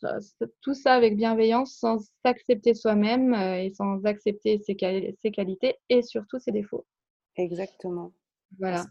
tout 0.61 0.75
ça 0.75 0.93
avec 0.93 1.17
bienveillance 1.17 1.77
sans 1.77 1.99
s'accepter 2.23 2.75
soi-même 2.75 3.33
euh, 3.33 3.63
et 3.63 3.71
sans 3.71 4.05
accepter 4.05 4.59
ses, 4.59 4.77
ses 5.23 5.31
qualités 5.31 5.77
et 5.89 6.03
surtout 6.03 6.39
ses 6.39 6.53
défauts. 6.53 6.85
Exactement. 7.37 8.13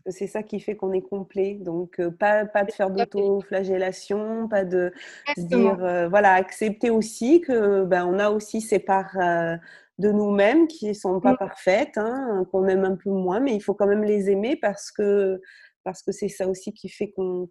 C'est 0.08 0.28
ça 0.28 0.44
qui 0.44 0.60
fait 0.60 0.76
qu'on 0.76 0.92
est 0.92 1.02
complet. 1.02 1.58
Donc, 1.62 2.00
euh, 2.00 2.12
pas, 2.12 2.46
pas 2.46 2.64
de 2.64 2.72
faire 2.72 2.90
d'auto-flagellation, 2.90 4.48
pas 4.48 4.64
de 4.64 4.92
dire, 5.38 5.84
euh, 5.84 6.08
voilà, 6.08 6.34
accepter 6.34 6.90
aussi 6.90 7.42
que 7.42 7.84
ben, 7.86 8.06
on 8.06 8.20
a 8.20 8.30
aussi 8.30 8.62
ces 8.62 8.80
parts 8.80 9.18
euh, 9.18 9.56
de 10.00 10.12
nous-mêmes 10.12 10.68
qui 10.68 10.90
ne 10.90 10.94
sont 10.94 11.20
pas 11.20 11.34
mmh. 11.34 11.38
parfaites, 11.38 11.98
hein, 11.98 12.46
qu'on 12.52 12.68
aime 12.68 12.84
un 12.84 12.96
peu 12.96 13.10
moins, 13.10 13.40
mais 13.40 13.56
il 13.56 13.62
faut 13.62 13.74
quand 13.74 13.88
même 13.88 14.04
les 14.04 14.30
aimer 14.30 14.56
parce 14.56 14.92
que 14.92 15.42
parce 15.84 16.02
que 16.02 16.12
c'est 16.12 16.30
ça 16.30 16.48
aussi 16.48 16.74
qui 16.74 16.90
fait 16.90 17.12
qu'on 17.12 17.48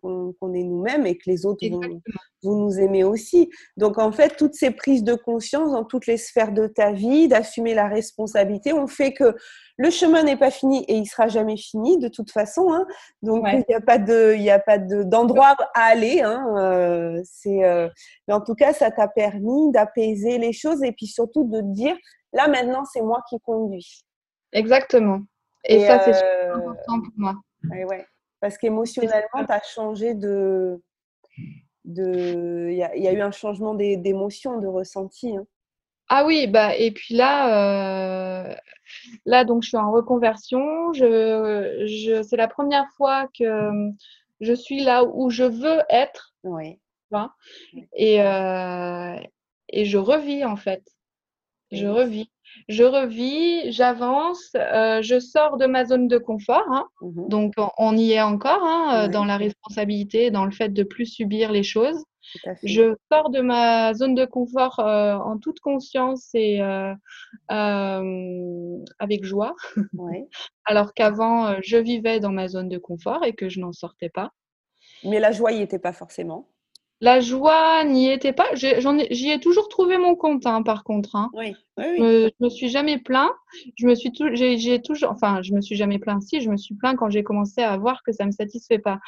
est 0.55 0.62
nous-mêmes 0.62 1.07
et 1.07 1.16
que 1.16 1.25
les 1.27 1.47
autres 1.47 1.66
vont, 1.68 2.01
nous 2.42 2.79
aimer 2.79 3.05
aussi. 3.05 3.51
Donc 3.77 3.99
en 3.99 4.12
fait, 4.12 4.37
toutes 4.37 4.55
ces 4.55 4.71
prises 4.71 5.05
de 5.05 5.14
conscience 5.14 5.73
dans 5.73 5.85
toutes 5.85 6.07
les 6.07 6.16
sphères 6.16 6.53
de 6.53 6.66
ta 6.66 6.92
vie, 6.92 7.29
d'assumer 7.29 7.75
la 7.75 7.88
responsabilité, 7.88 8.73
ont 8.73 8.87
fait 8.87 9.12
que 9.12 9.37
le 9.77 9.90
chemin 9.90 10.23
n'est 10.23 10.37
pas 10.37 10.51
fini 10.51 10.85
et 10.88 10.95
il 10.95 11.07
sera 11.07 11.29
jamais 11.29 11.57
fini 11.57 11.99
de 11.99 12.09
toute 12.09 12.31
façon. 12.31 12.73
Hein. 12.73 12.87
Donc 13.23 13.45
il 13.53 13.64
n'y 13.68 13.75
a 13.75 13.81
pas 13.81 13.99
de, 13.99 14.35
il 14.37 14.51
a 14.51 14.59
pas 14.59 14.79
d'endroit 14.79 15.57
à 15.75 15.83
aller. 15.83 16.21
Hein. 16.21 16.45
Euh, 16.59 17.21
c'est, 17.25 17.64
euh, 17.64 17.88
mais 18.27 18.35
en 18.35 18.40
tout 18.40 18.55
cas, 18.55 18.73
ça 18.73 18.90
t'a 18.90 19.09
permis 19.09 19.71
d'apaiser 19.73 20.38
les 20.38 20.53
choses 20.53 20.83
et 20.83 20.92
puis 20.92 21.07
surtout 21.07 21.45
de 21.45 21.61
dire 21.61 21.97
là 22.33 22.49
maintenant 22.49 22.85
c'est 22.85 23.03
moi 23.03 23.23
qui 23.29 23.38
conduis. 23.40 24.05
Exactement. 24.53 25.21
Et, 25.64 25.87
ça 25.87 26.01
c'est 26.05 26.14
super 26.14 26.57
euh, 26.57 26.57
important 26.57 27.01
pour 27.01 27.12
moi. 27.16 27.35
Ouais, 27.71 27.85
ouais. 27.85 28.05
Parce 28.43 28.59
qu'émotionnellement, 28.59 29.47
tu 29.47 29.53
as 29.53 29.63
changé 29.63 30.15
de. 30.15 30.83
Il 31.85 32.75
y, 32.75 32.83
a, 32.83 32.97
y, 32.97 33.07
a 33.07 33.13
eu 33.13 33.21
un 33.21 33.31
changement 33.31 33.75
d'émotion, 33.75 34.59
de 34.59 34.67
ressenti. 34.67 35.37
Hein. 35.37 35.47
Ah 36.09 36.27
oui, 36.27 36.49
bah, 36.49 36.77
et 36.77 36.91
puis 36.91 37.15
là, 37.15 38.49
euh, 38.51 38.55
là, 39.27 39.45
donc 39.45 39.63
je 39.63 39.69
suis 39.69 39.77
en 39.77 39.93
reconversion. 39.93 40.93
Je, 40.93 41.85
je, 41.87 42.23
c'est 42.23 42.37
la 42.37 42.49
première 42.49 42.89
fois 42.97 43.29
que 43.39 43.71
je 44.41 44.53
suis 44.53 44.83
là 44.83 45.05
où 45.05 45.31
je 45.31 45.45
veux 45.45 45.81
être. 45.89 46.35
Oui. 46.43 46.81
Et, 47.95 48.23
euh, 48.23 49.17
et 49.69 49.85
je 49.85 49.99
revis 49.99 50.45
en 50.45 50.57
fait. 50.57 50.83
Je 51.71 51.87
revis 51.87 52.31
je 52.69 52.85
revis, 52.85 53.73
j'avance, 53.73 54.53
euh, 54.57 55.03
je 55.03 55.19
sors 55.19 55.57
de 55.57 55.67
ma 55.67 55.85
zone 55.85 56.09
de 56.09 56.19
confort. 56.19 56.65
Hein. 56.69 56.87
Mmh 57.01 57.29
Donc, 57.29 57.55
on 57.79 57.97
y 57.97 58.12
est 58.12 58.21
encore 58.21 58.62
hein, 58.62 59.05
euh, 59.05 59.09
dans 59.09 59.25
la 59.25 59.37
responsabilité, 59.37 60.31
dans 60.31 60.45
le 60.45 60.51
fait 60.51 60.71
de 60.71 60.83
plus 60.83 61.07
subir 61.07 61.53
les 61.53 61.62
choses. 61.62 62.05
Je 62.62 62.95
sors 63.11 63.31
de 63.31 63.41
ma 63.41 63.95
zone 63.95 64.15
de 64.15 64.25
confort 64.25 64.79
euh, 64.79 65.15
en 65.15 65.38
toute 65.38 65.61
conscience 65.61 66.31
et 66.35 66.61
avec 67.49 69.25
joie. 69.25 69.55
Alors 70.65 70.95
qu'avant, 70.95 71.57
je 71.62 71.77
vivais 71.77 72.21
dans 72.21 72.31
ma 72.31 72.49
zone 72.49 72.69
de 72.69 72.79
confort 72.79 73.25
et 73.25 73.35
que 73.35 73.49
je 73.49 73.61
n'en 73.61 73.73
sortais 73.73 74.09
pas. 74.09 74.31
Mais 75.05 75.19
la 75.19 75.33
joie 75.33 75.53
n'y 75.53 75.62
était 75.62 75.81
pas 75.81 75.93
forcément. 75.93 76.52
La 77.03 77.19
joie 77.19 77.83
n'y 77.83 78.09
était 78.09 78.33
pas. 78.33 78.47
J'y 78.55 79.31
ai, 79.31 79.41
toujours 79.41 79.69
trouvé 79.69 79.99
mon 79.99 80.15
compte, 80.15 80.47
hein, 80.47 80.62
par 80.62 80.85
contre. 80.85 81.17
Hein. 81.17 81.31
Oui, 81.35 81.57
oui, 81.77 81.85
oui. 81.85 81.97
Je, 81.99 82.03
me, 82.03 82.31
me 82.38 82.49
suis 82.49 82.69
jamais 82.69 82.97
plaint. 82.99 83.33
Je 83.77 83.88
me 83.88 83.97
suis 83.97 84.12
j'ai 84.35 84.81
toujours, 84.81 85.11
enfin, 85.11 85.43
je 85.43 85.53
me 85.53 85.61
suis 85.61 85.75
jamais 85.75 85.99
plaint. 85.99 86.23
Si, 86.23 86.41
je 86.41 86.49
me 86.49 86.57
suis 86.57 86.77
plaint 86.77 86.97
quand 86.97 87.11
j'ai 87.11 87.25
commencé 87.25 87.61
à 87.61 87.77
voir 87.77 88.05
que 88.05 88.12
ça 88.12 88.25
me 88.25 88.31
satisfait 88.31 88.79
pas, 88.79 89.01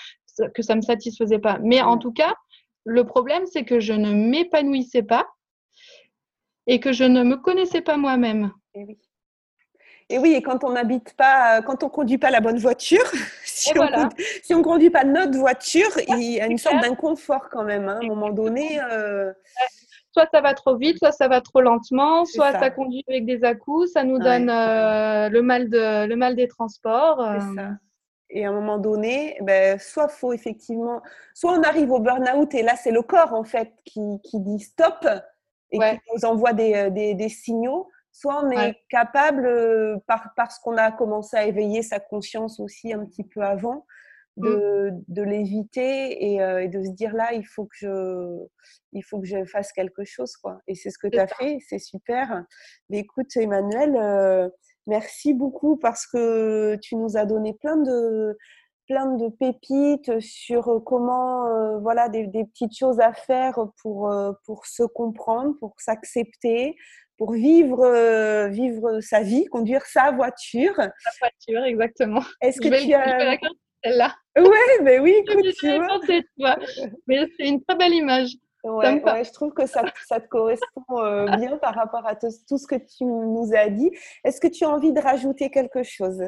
que 0.54 0.61
ça 0.61 0.74
me 0.74 0.80
satisfaisait 0.80 1.38
pas. 1.38 1.61
Mais 1.62 1.83
en 1.83 1.96
tout 1.96 2.12
cas, 2.12 2.35
le 2.83 3.04
problème, 3.04 3.44
c'est 3.46 3.64
que 3.64 3.78
je 3.78 3.92
ne 3.92 4.12
m'épanouissais 4.12 5.04
pas 5.04 5.28
et 6.66 6.80
que 6.80 6.92
je 6.92 7.04
ne 7.04 7.22
me 7.22 7.37
connaissais 7.37 7.80
pas 7.80 7.96
moi-même. 7.96 8.50
Et 8.74 8.80
eh 8.80 8.85
oui. 8.87 8.98
Et 10.11 10.18
oui, 10.18 10.35
et 10.35 10.42
quand 10.42 10.64
on 10.64 10.72
n'habite 10.72 11.14
pas, 11.14 11.62
quand 11.62 11.83
on 11.83 11.88
conduit 11.88 12.18
pas 12.18 12.30
la 12.30 12.40
bonne 12.40 12.59
voiture, 12.59 13.04
si, 13.54 13.72
on, 13.78 14.58
ne 14.58 14.62
conduit 14.62 14.90
pas 14.90 15.04
notre 15.04 15.38
voiture, 15.38 15.90
il 16.08 16.22
y 16.22 16.40
a 16.40 16.46
une 16.46 16.58
sorte 16.58 16.80
d'inconfort 16.82 17.48
quand 17.50 17.62
même. 17.62 17.88
Hein, 17.88 17.98
à 18.00 18.04
un 18.04 18.08
moment 18.08 18.30
donné. 18.30 18.80
Euh, 18.90 19.32
soit 20.12 20.28
ça 20.32 20.40
va 20.40 20.54
trop 20.54 20.76
vite, 20.76 20.98
soit 20.98 21.12
ça 21.12 21.28
va 21.28 21.40
trop 21.40 21.60
lentement, 21.60 22.24
soit 22.24 22.52
ça. 22.52 22.70
conduit 22.70 23.04
avec 23.08 23.26
des 23.26 23.44
à 23.44 23.54
ça 23.92 24.04
nous 24.04 24.18
donne 24.18 24.50
euh, 24.50 25.28
le 25.28 25.42
mal 25.42 25.68
de 25.68 26.06
le 26.06 26.16
mal 26.16 26.36
des 26.36 26.48
transports. 26.48 27.20
Euh. 27.20 27.38
Ça. 27.56 27.70
Et 28.30 28.44
à 28.44 28.48
un 28.48 28.52
moment 28.52 28.78
donné, 28.78 29.36
ben, 29.42 29.78
soit 29.78 30.08
faut 30.08 30.32
effectivement, 30.32 31.00
soit 31.34 31.52
on 31.52 31.62
arrive 31.62 31.92
au 31.92 32.00
burn-out 32.00 32.52
et 32.54 32.62
là 32.62 32.74
c'est 32.74 32.90
le 32.90 33.02
corps 33.02 33.34
en 33.34 33.44
fait 33.44 33.72
qui, 33.84 34.00
qui 34.24 34.40
dit 34.40 34.58
stop 34.58 35.06
et 35.70 35.78
qui 35.78 35.98
nous 36.14 36.24
envoie 36.24 36.52
des, 36.52 36.90
des, 36.90 37.14
des 37.14 37.28
signaux 37.28 37.88
soit 38.14 38.44
on 38.44 38.50
est 38.53 38.77
capable, 38.88 39.44
euh, 39.44 39.96
par, 40.07 40.31
parce 40.37 40.61
qu'on 40.61 40.77
a 40.77 40.92
commencé 40.92 41.37
à 41.37 41.46
éveiller 41.46 41.83
sa 41.83 41.98
conscience 41.98 42.61
aussi 42.61 42.92
un 42.92 43.05
petit 43.05 43.24
peu 43.24 43.42
avant, 43.42 43.85
de, 44.37 44.90
mmh. 44.90 45.05
de 45.09 45.22
l'éviter 45.22 46.40
euh, 46.40 46.62
et, 46.62 46.68
de 46.68 46.83
se 46.85 46.90
dire 46.90 47.12
là, 47.12 47.35
il 47.35 47.44
faut 47.44 47.64
que 47.64 47.77
je, 47.77 48.46
il 48.92 49.03
faut 49.03 49.20
que 49.20 49.27
je 49.27 49.44
fasse 49.44 49.72
quelque 49.72 50.05
chose. 50.05 50.37
Quoi. 50.37 50.61
Et 50.68 50.77
c'est 50.77 50.90
ce 50.90 50.98
que 50.98 51.09
tu 51.09 51.18
as 51.18 51.27
fait, 51.27 51.59
c'est 51.68 51.81
super. 51.81 52.44
Mais 52.88 53.00
écoute, 53.00 53.37
Emmanuel, 53.37 53.96
euh, 53.96 54.48
merci 54.87 55.35
beaucoup 55.35 55.77
parce 55.77 56.07
que 56.07 56.77
tu 56.77 56.94
nous 56.94 57.16
as 57.16 57.27
donné 57.27 57.53
plein 57.53 57.77
de 57.77 58.38
plein 58.87 59.16
de 59.16 59.29
pépites 59.29 60.20
sur 60.20 60.83
comment 60.85 61.81
voilà 61.81 62.11
des, 62.11 62.27
des, 62.27 62.44
petites 62.44 62.77
choses 62.77 63.00
à 63.00 63.14
faire 63.14 63.59
pour 63.81 64.14
pour 64.44 64.66
se 64.66 64.83
comprendre 64.83 65.55
pour 65.59 65.74
s'accepter 65.79 66.77
pour 67.16 67.33
vivre, 67.33 67.85
euh, 67.85 68.48
vivre 68.48 69.00
sa 69.00 69.22
vie, 69.22 69.46
conduire 69.46 69.85
sa 69.87 70.11
voiture. 70.11 70.74
Sa 70.77 71.11
voiture, 71.20 71.64
exactement. 71.64 72.22
Est-ce 72.40 72.61
que 72.61 72.68
tu 72.68 72.92
as... 72.92 73.38
celle-là. 73.85 74.14
Ouais, 74.37 74.83
mais 74.83 74.98
oui, 74.98 75.14
écoute, 75.27 75.46
tu 75.59 75.77
vois. 75.77 76.00
Mais 77.07 77.27
c'est 77.37 77.47
une 77.47 77.62
très 77.64 77.76
belle 77.76 77.95
image. 77.95 78.30
Ouais, 78.64 79.03
je 79.24 79.30
trouve 79.30 79.53
que 79.53 79.66
ça, 79.66 79.84
ça 80.07 80.20
te 80.20 80.26
correspond 80.26 80.82
euh, 80.93 81.26
bien 81.36 81.59
par 81.59 81.74
rapport 81.74 82.07
à 82.07 82.16
tout, 82.16 82.30
ce 82.30 82.66
que 82.66 82.76
tu 82.76 83.05
nous 83.05 83.51
as 83.55 83.68
dit. 83.68 83.91
Est-ce 84.24 84.41
que 84.41 84.49
tu 84.49 84.64
as 84.64 84.70
envie 84.70 84.93
de 84.93 85.01
rajouter 85.01 85.51
quelque 85.51 85.82
chose? 85.82 86.22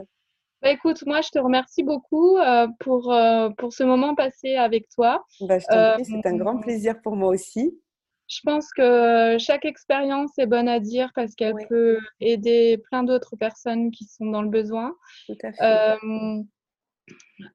Bah, 0.61 0.71
écoute, 0.71 1.03
moi, 1.07 1.23
je 1.23 1.31
te 1.31 1.39
remercie 1.39 1.83
beaucoup 1.83 2.37
euh, 2.37 2.69
pour, 2.81 3.15
pour 3.57 3.73
ce 3.73 3.85
moment 3.85 4.15
passé 4.15 4.55
avec 4.55 4.89
toi. 4.91 5.25
Bah, 5.41 5.59
je 5.59 5.67
t'en 5.67 5.95
prie, 5.95 6.05
c'est 6.05 6.27
un 6.27 6.37
grand 6.37 6.59
plaisir 6.59 7.01
pour 7.03 7.17
moi 7.17 7.31
aussi. 7.31 7.81
Je 8.29 8.41
pense 8.45 8.73
que 8.73 9.37
chaque 9.39 9.65
expérience 9.65 10.37
est 10.39 10.47
bonne 10.47 10.69
à 10.69 10.81
dire 10.81 11.13
parce 11.15 11.35
qu'elle 11.35 11.55
peut 11.69 11.99
aider 12.21 12.79
plein 12.91 13.05
d'autres 13.05 13.37
personnes 13.37 13.91
qui 13.91 14.05
sont 14.05 14.27
dans 14.27 14.43
le 14.43 14.49
besoin. 14.49 14.95
Tout 15.27 15.37
à 15.45 15.53
fait. 15.53 15.63
Euh, 15.63 16.43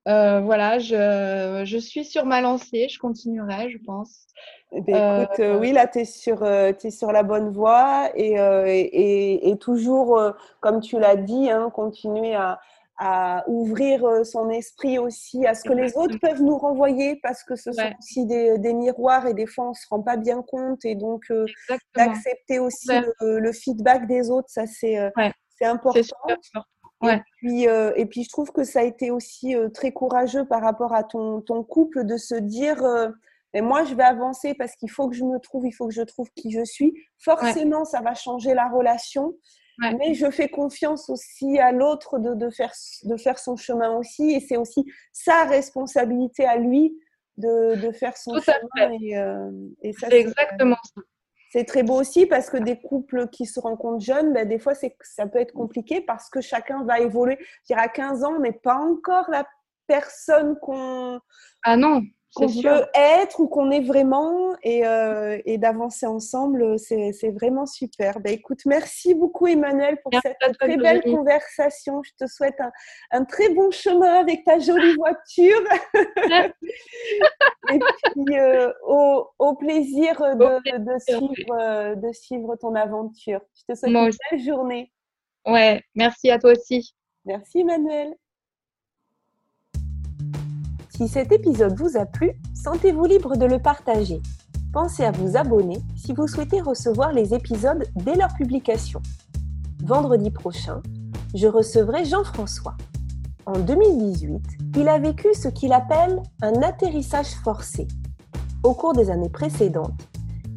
euh, 0.07 0.39
voilà, 0.39 0.79
je, 0.79 1.63
je, 1.65 1.77
suis 1.77 2.05
sur 2.05 2.25
ma 2.25 2.39
lancée, 2.39 2.87
je 2.87 2.99
continuerai, 2.99 3.69
je 3.69 3.79
pense. 3.79 4.27
Eh 4.71 4.79
ben, 4.79 5.23
écoute, 5.23 5.39
euh, 5.41 5.59
oui, 5.59 5.73
là, 5.73 5.87
tu 5.87 5.99
es, 5.99 6.05
sur, 6.05 6.45
es 6.45 6.89
sur 6.89 7.11
la 7.11 7.23
bonne 7.23 7.49
voie 7.49 8.09
et, 8.15 8.35
et, 8.35 9.49
et 9.49 9.57
toujours, 9.57 10.21
comme 10.61 10.79
tu 10.79 10.97
l'as 10.99 11.17
dit, 11.17 11.49
hein, 11.49 11.69
continuer 11.69 12.33
à, 12.33 12.61
à 13.03 13.43
ouvrir 13.47 14.05
euh, 14.05 14.23
son 14.23 14.51
esprit 14.51 14.99
aussi 14.99 15.43
à 15.47 15.55
ce 15.55 15.63
que 15.63 15.73
les 15.73 15.97
autres 15.97 16.19
peuvent 16.21 16.43
nous 16.43 16.55
renvoyer 16.55 17.19
parce 17.23 17.43
que 17.43 17.55
ce 17.55 17.71
sont 17.71 17.91
aussi 17.97 18.27
des, 18.27 18.59
des, 18.59 18.73
miroirs 18.73 19.25
et 19.25 19.33
des 19.33 19.47
fois 19.47 19.69
on 19.69 19.73
se 19.73 19.87
rend 19.89 20.03
pas 20.03 20.17
bien 20.17 20.43
compte 20.43 20.85
et 20.85 20.93
donc 20.93 21.23
euh, 21.31 21.47
d'accepter 21.95 22.59
aussi 22.59 22.91
le, 23.19 23.51
feedback 23.53 24.05
des 24.05 24.29
autres 24.29 24.49
ça 24.49 24.67
c'est 24.67 24.99
euh, 24.99 25.09
c'est 25.57 25.65
important. 25.65 25.99
Et, 27.03 27.17
puis, 27.37 27.63
et 27.63 28.05
puis 28.05 28.23
je 28.23 28.29
trouve 28.29 28.51
que 28.51 28.63
ça 28.63 28.81
a 28.81 28.83
été 28.83 29.09
aussi 29.09 29.55
très 29.73 29.91
courageux 29.91 30.45
par 30.45 30.61
rapport 30.61 30.93
à 30.93 31.03
ton, 31.03 31.41
ton 31.41 31.63
couple 31.63 32.03
de 32.03 32.17
se 32.17 32.35
dire 32.35 32.83
mais 33.55 33.61
moi 33.61 33.83
je 33.83 33.95
vais 33.95 34.03
avancer 34.03 34.53
parce 34.53 34.75
qu'il 34.75 34.91
faut 34.91 35.09
que 35.09 35.15
je 35.15 35.23
me 35.23 35.39
trouve 35.39 35.65
il 35.65 35.71
faut 35.71 35.87
que 35.87 35.93
je 35.93 36.03
trouve 36.03 36.29
qui 36.35 36.51
je 36.51 36.63
suis. 36.63 36.93
Forcément 37.17 37.83
ça 37.83 38.01
va 38.01 38.13
changer 38.13 38.53
la 38.53 38.69
relation 38.69 39.33
mais 39.79 40.13
je 40.13 40.29
fais 40.29 40.49
confiance 40.49 41.09
aussi 41.09 41.59
à 41.59 41.71
l'autre 41.71 42.19
de, 42.19 42.33
de, 42.35 42.49
faire, 42.49 42.73
de 43.03 43.17
faire 43.17 43.39
son 43.39 43.55
chemin 43.55 43.95
aussi. 43.97 44.31
Et 44.31 44.39
c'est 44.39 44.57
aussi 44.57 44.85
sa 45.11 45.45
responsabilité 45.45 46.45
à 46.45 46.57
lui 46.57 46.97
de, 47.37 47.75
de 47.75 47.91
faire 47.91 48.17
son 48.17 48.39
chemin. 48.39 48.91
Et, 49.01 49.17
euh, 49.17 49.49
et 49.81 49.93
c'est 49.93 50.13
exactement 50.13 50.77
ça. 50.83 51.01
C'est 51.51 51.65
très 51.65 51.83
beau 51.83 51.99
aussi 51.99 52.27
parce 52.27 52.49
que 52.49 52.55
des 52.55 52.79
couples 52.79 53.27
qui 53.27 53.45
se 53.45 53.59
rencontrent 53.59 53.99
jeunes, 53.99 54.31
ben, 54.31 54.47
des 54.47 54.57
fois, 54.57 54.73
ça 54.73 55.27
peut 55.27 55.39
être 55.39 55.51
compliqué 55.51 55.99
parce 55.99 56.29
que 56.29 56.39
chacun 56.39 56.85
va 56.85 57.01
évoluer. 57.01 57.37
Je 57.41 57.73
dirais 57.73 57.81
à 57.81 57.89
15 57.89 58.23
ans, 58.23 58.39
mais 58.39 58.53
pas 58.53 58.77
encore 58.77 59.29
la 59.29 59.45
personne 59.85 60.57
qu'on. 60.61 61.19
Ah 61.63 61.75
non, 61.75 62.03
qu'on 62.35 62.47
veut 62.47 62.85
être 62.93 63.39
ou 63.39 63.47
qu'on 63.47 63.71
est 63.71 63.81
vraiment 63.81 64.55
et, 64.63 64.85
euh, 64.85 65.39
et 65.45 65.57
d'avancer 65.57 66.05
ensemble, 66.05 66.79
c'est 66.79 67.31
vraiment 67.31 67.65
super. 67.65 68.19
Ben, 68.19 68.33
écoute, 68.33 68.61
merci 68.65 69.13
beaucoup 69.13 69.47
Emmanuel 69.47 69.97
pour 70.01 70.13
cette 70.21 70.37
très 70.57 70.77
belle 70.77 71.01
conversation. 71.03 72.01
Je 72.03 72.11
te 72.17 72.29
souhaite 72.29 72.59
un, 72.59 72.71
un, 73.11 73.25
très 73.25 73.49
bon 73.53 73.71
chemin 73.71 74.19
avec 74.19 74.43
ta 74.43 74.59
jolie 74.59 74.95
voiture. 74.95 75.61
et 77.71 77.79
puis 77.79 78.39
euh, 78.39 78.71
au, 78.85 79.27
au, 79.39 79.55
plaisir 79.55 80.19
de, 80.19 80.77
de, 80.77 80.99
suivre, 80.99 81.95
de 81.95 82.13
suivre 82.13 82.55
ton 82.55 82.75
aventure. 82.75 83.41
Je 83.55 83.73
te 83.73 83.77
souhaite 83.77 83.91
une 83.91 84.11
belle 84.31 84.39
journée. 84.39 84.91
Ouais, 85.45 85.81
merci 85.95 86.29
à 86.29 86.39
toi 86.39 86.51
aussi. 86.51 86.93
Merci 87.25 87.59
Emmanuel. 87.59 88.15
Si 91.01 91.07
cet 91.07 91.31
épisode 91.31 91.75
vous 91.79 91.97
a 91.97 92.05
plu, 92.05 92.31
sentez-vous 92.53 93.05
libre 93.05 93.35
de 93.35 93.47
le 93.47 93.57
partager. 93.57 94.21
Pensez 94.71 95.03
à 95.03 95.09
vous 95.09 95.35
abonner 95.35 95.81
si 95.95 96.13
vous 96.13 96.27
souhaitez 96.27 96.61
recevoir 96.61 97.11
les 97.11 97.33
épisodes 97.33 97.83
dès 97.95 98.13
leur 98.13 98.31
publication. 98.35 99.01
Vendredi 99.83 100.29
prochain, 100.29 100.79
je 101.33 101.47
recevrai 101.47 102.05
Jean-François. 102.05 102.75
En 103.47 103.57
2018, 103.57 104.43
il 104.77 104.87
a 104.87 104.99
vécu 104.99 105.27
ce 105.33 105.47
qu'il 105.47 105.73
appelle 105.73 106.21
un 106.43 106.61
atterrissage 106.61 107.33
forcé. 107.43 107.87
Au 108.61 108.75
cours 108.75 108.93
des 108.93 109.09
années 109.09 109.31
précédentes, 109.31 110.07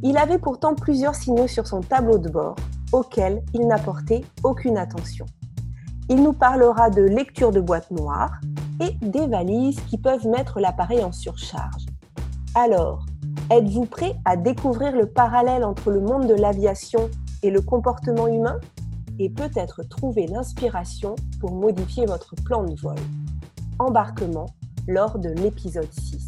il 0.03 0.19
avait 0.19 0.37
pourtant 0.37 0.75
plusieurs 0.75 1.15
signaux 1.15 1.49
sur 1.49 1.67
son 1.67 1.81
tableau 1.81 2.19
de 2.19 2.29
bord 2.29 2.57
auxquels 2.93 3.43
il 3.55 3.67
n'a 3.67 3.79
porté 3.79 4.27
aucune 4.43 4.77
attention. 4.77 5.25
Il 6.11 6.23
nous 6.23 6.35
parlera 6.35 6.91
de 6.91 7.01
lecture 7.01 7.51
de 7.51 7.63
boîtes 7.63 7.91
noires, 7.91 8.39
et 8.81 8.93
des 9.07 9.27
valises 9.27 9.81
qui 9.89 9.99
peuvent 9.99 10.27
mettre 10.27 10.61
l'appareil 10.61 11.03
en 11.03 11.13
surcharge. 11.13 11.87
Alors, 12.55 13.05
êtes-vous 13.51 13.87
prêt 13.87 14.17
à 14.25 14.37
découvrir 14.37 14.93
le 14.93 15.07
parallèle 15.07 15.65
entre 15.65 15.91
le 15.91 16.01
monde 16.01 16.27
de 16.27 16.35
l'aviation 16.35 17.11
et 17.43 17.51
le 17.51 17.61
comportement 17.61 18.29
humain 18.29 18.59
et 19.19 19.31
peut-être 19.31 19.83
trouver 19.85 20.27
l'inspiration 20.27 21.15
pour 21.41 21.53
modifier 21.53 22.07
votre 22.07 22.35
plan 22.45 22.65
de 22.65 22.75
vol? 22.81 22.97
Embarquement 23.79 24.47
lors 24.87 25.19
de 25.19 25.31
l'épisode 25.31 25.93
6. 25.93 26.27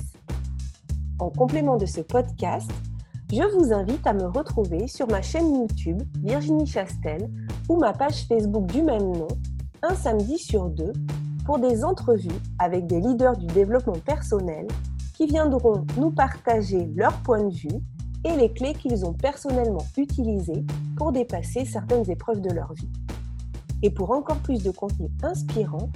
En 1.18 1.30
complément 1.30 1.76
de 1.76 1.86
ce 1.86 2.00
podcast, 2.00 2.70
je 3.32 3.42
vous 3.56 3.72
invite 3.72 4.06
à 4.06 4.12
me 4.12 4.26
retrouver 4.26 4.86
sur 4.86 5.08
ma 5.08 5.22
chaîne 5.22 5.54
YouTube 5.54 6.02
Virginie 6.22 6.66
Chastel 6.66 7.30
ou 7.68 7.76
ma 7.76 7.92
page 7.92 8.26
Facebook 8.28 8.66
du 8.66 8.82
même 8.82 9.12
nom, 9.12 9.28
un 9.82 9.94
samedi 9.94 10.38
sur 10.38 10.68
deux 10.68 10.92
pour 11.46 11.60
des 11.60 11.84
entrevues 11.84 12.28
avec 12.58 12.86
des 12.86 13.00
leaders 13.00 13.36
du 13.36 13.46
développement 13.46 13.98
personnel 14.04 14.66
qui 15.14 15.26
viendront 15.26 15.86
nous 15.96 16.10
partager 16.10 16.90
leur 16.96 17.12
point 17.22 17.44
de 17.44 17.54
vue 17.54 17.80
et 18.24 18.36
les 18.36 18.52
clés 18.52 18.74
qu'ils 18.74 19.06
ont 19.06 19.12
personnellement 19.12 19.86
utilisées 19.96 20.66
pour 20.96 21.12
dépasser 21.12 21.64
certaines 21.64 22.10
épreuves 22.10 22.40
de 22.40 22.50
leur 22.50 22.72
vie. 22.74 22.90
Et 23.82 23.90
pour 23.90 24.10
encore 24.10 24.38
plus 24.38 24.64
de 24.64 24.72
contenu 24.72 25.08
inspirant, 25.22 25.90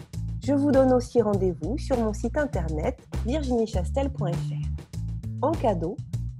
je 0.44 0.52
vous 0.52 0.70
donne 0.70 0.92
aussi 0.92 1.20
rendez-vous 1.20 1.76
sur 1.76 1.98
mon 1.98 2.12
site 2.12 2.38
internet 2.38 2.96
virginiechastel.fr. 3.26 5.42
En 5.42 5.50
cadeau, 5.50 5.96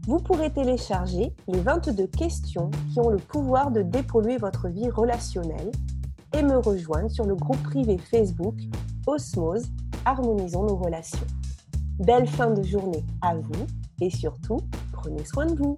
vous 0.06 0.18
pourrez 0.18 0.50
télécharger 0.50 1.34
les 1.48 1.60
22 1.60 2.06
questions 2.06 2.70
qui 2.92 3.00
ont 3.00 3.10
le 3.10 3.18
pouvoir 3.18 3.72
de 3.72 3.82
dépolluer 3.82 4.38
votre 4.38 4.68
vie 4.68 4.88
relationnelle 4.88 5.72
et 6.32 6.42
me 6.42 6.58
rejoindre 6.58 7.10
sur 7.10 7.26
le 7.26 7.34
groupe 7.34 7.62
privé 7.64 7.98
Facebook 7.98 8.54
Osmose, 9.06 9.66
harmonisons 10.04 10.64
nos 10.64 10.76
relations. 10.76 11.26
Belle 11.98 12.26
fin 12.26 12.50
de 12.50 12.62
journée 12.62 13.04
à 13.22 13.34
vous 13.34 13.66
et 14.00 14.10
surtout, 14.10 14.58
prenez 14.92 15.24
soin 15.24 15.46
de 15.46 15.54
vous. 15.54 15.76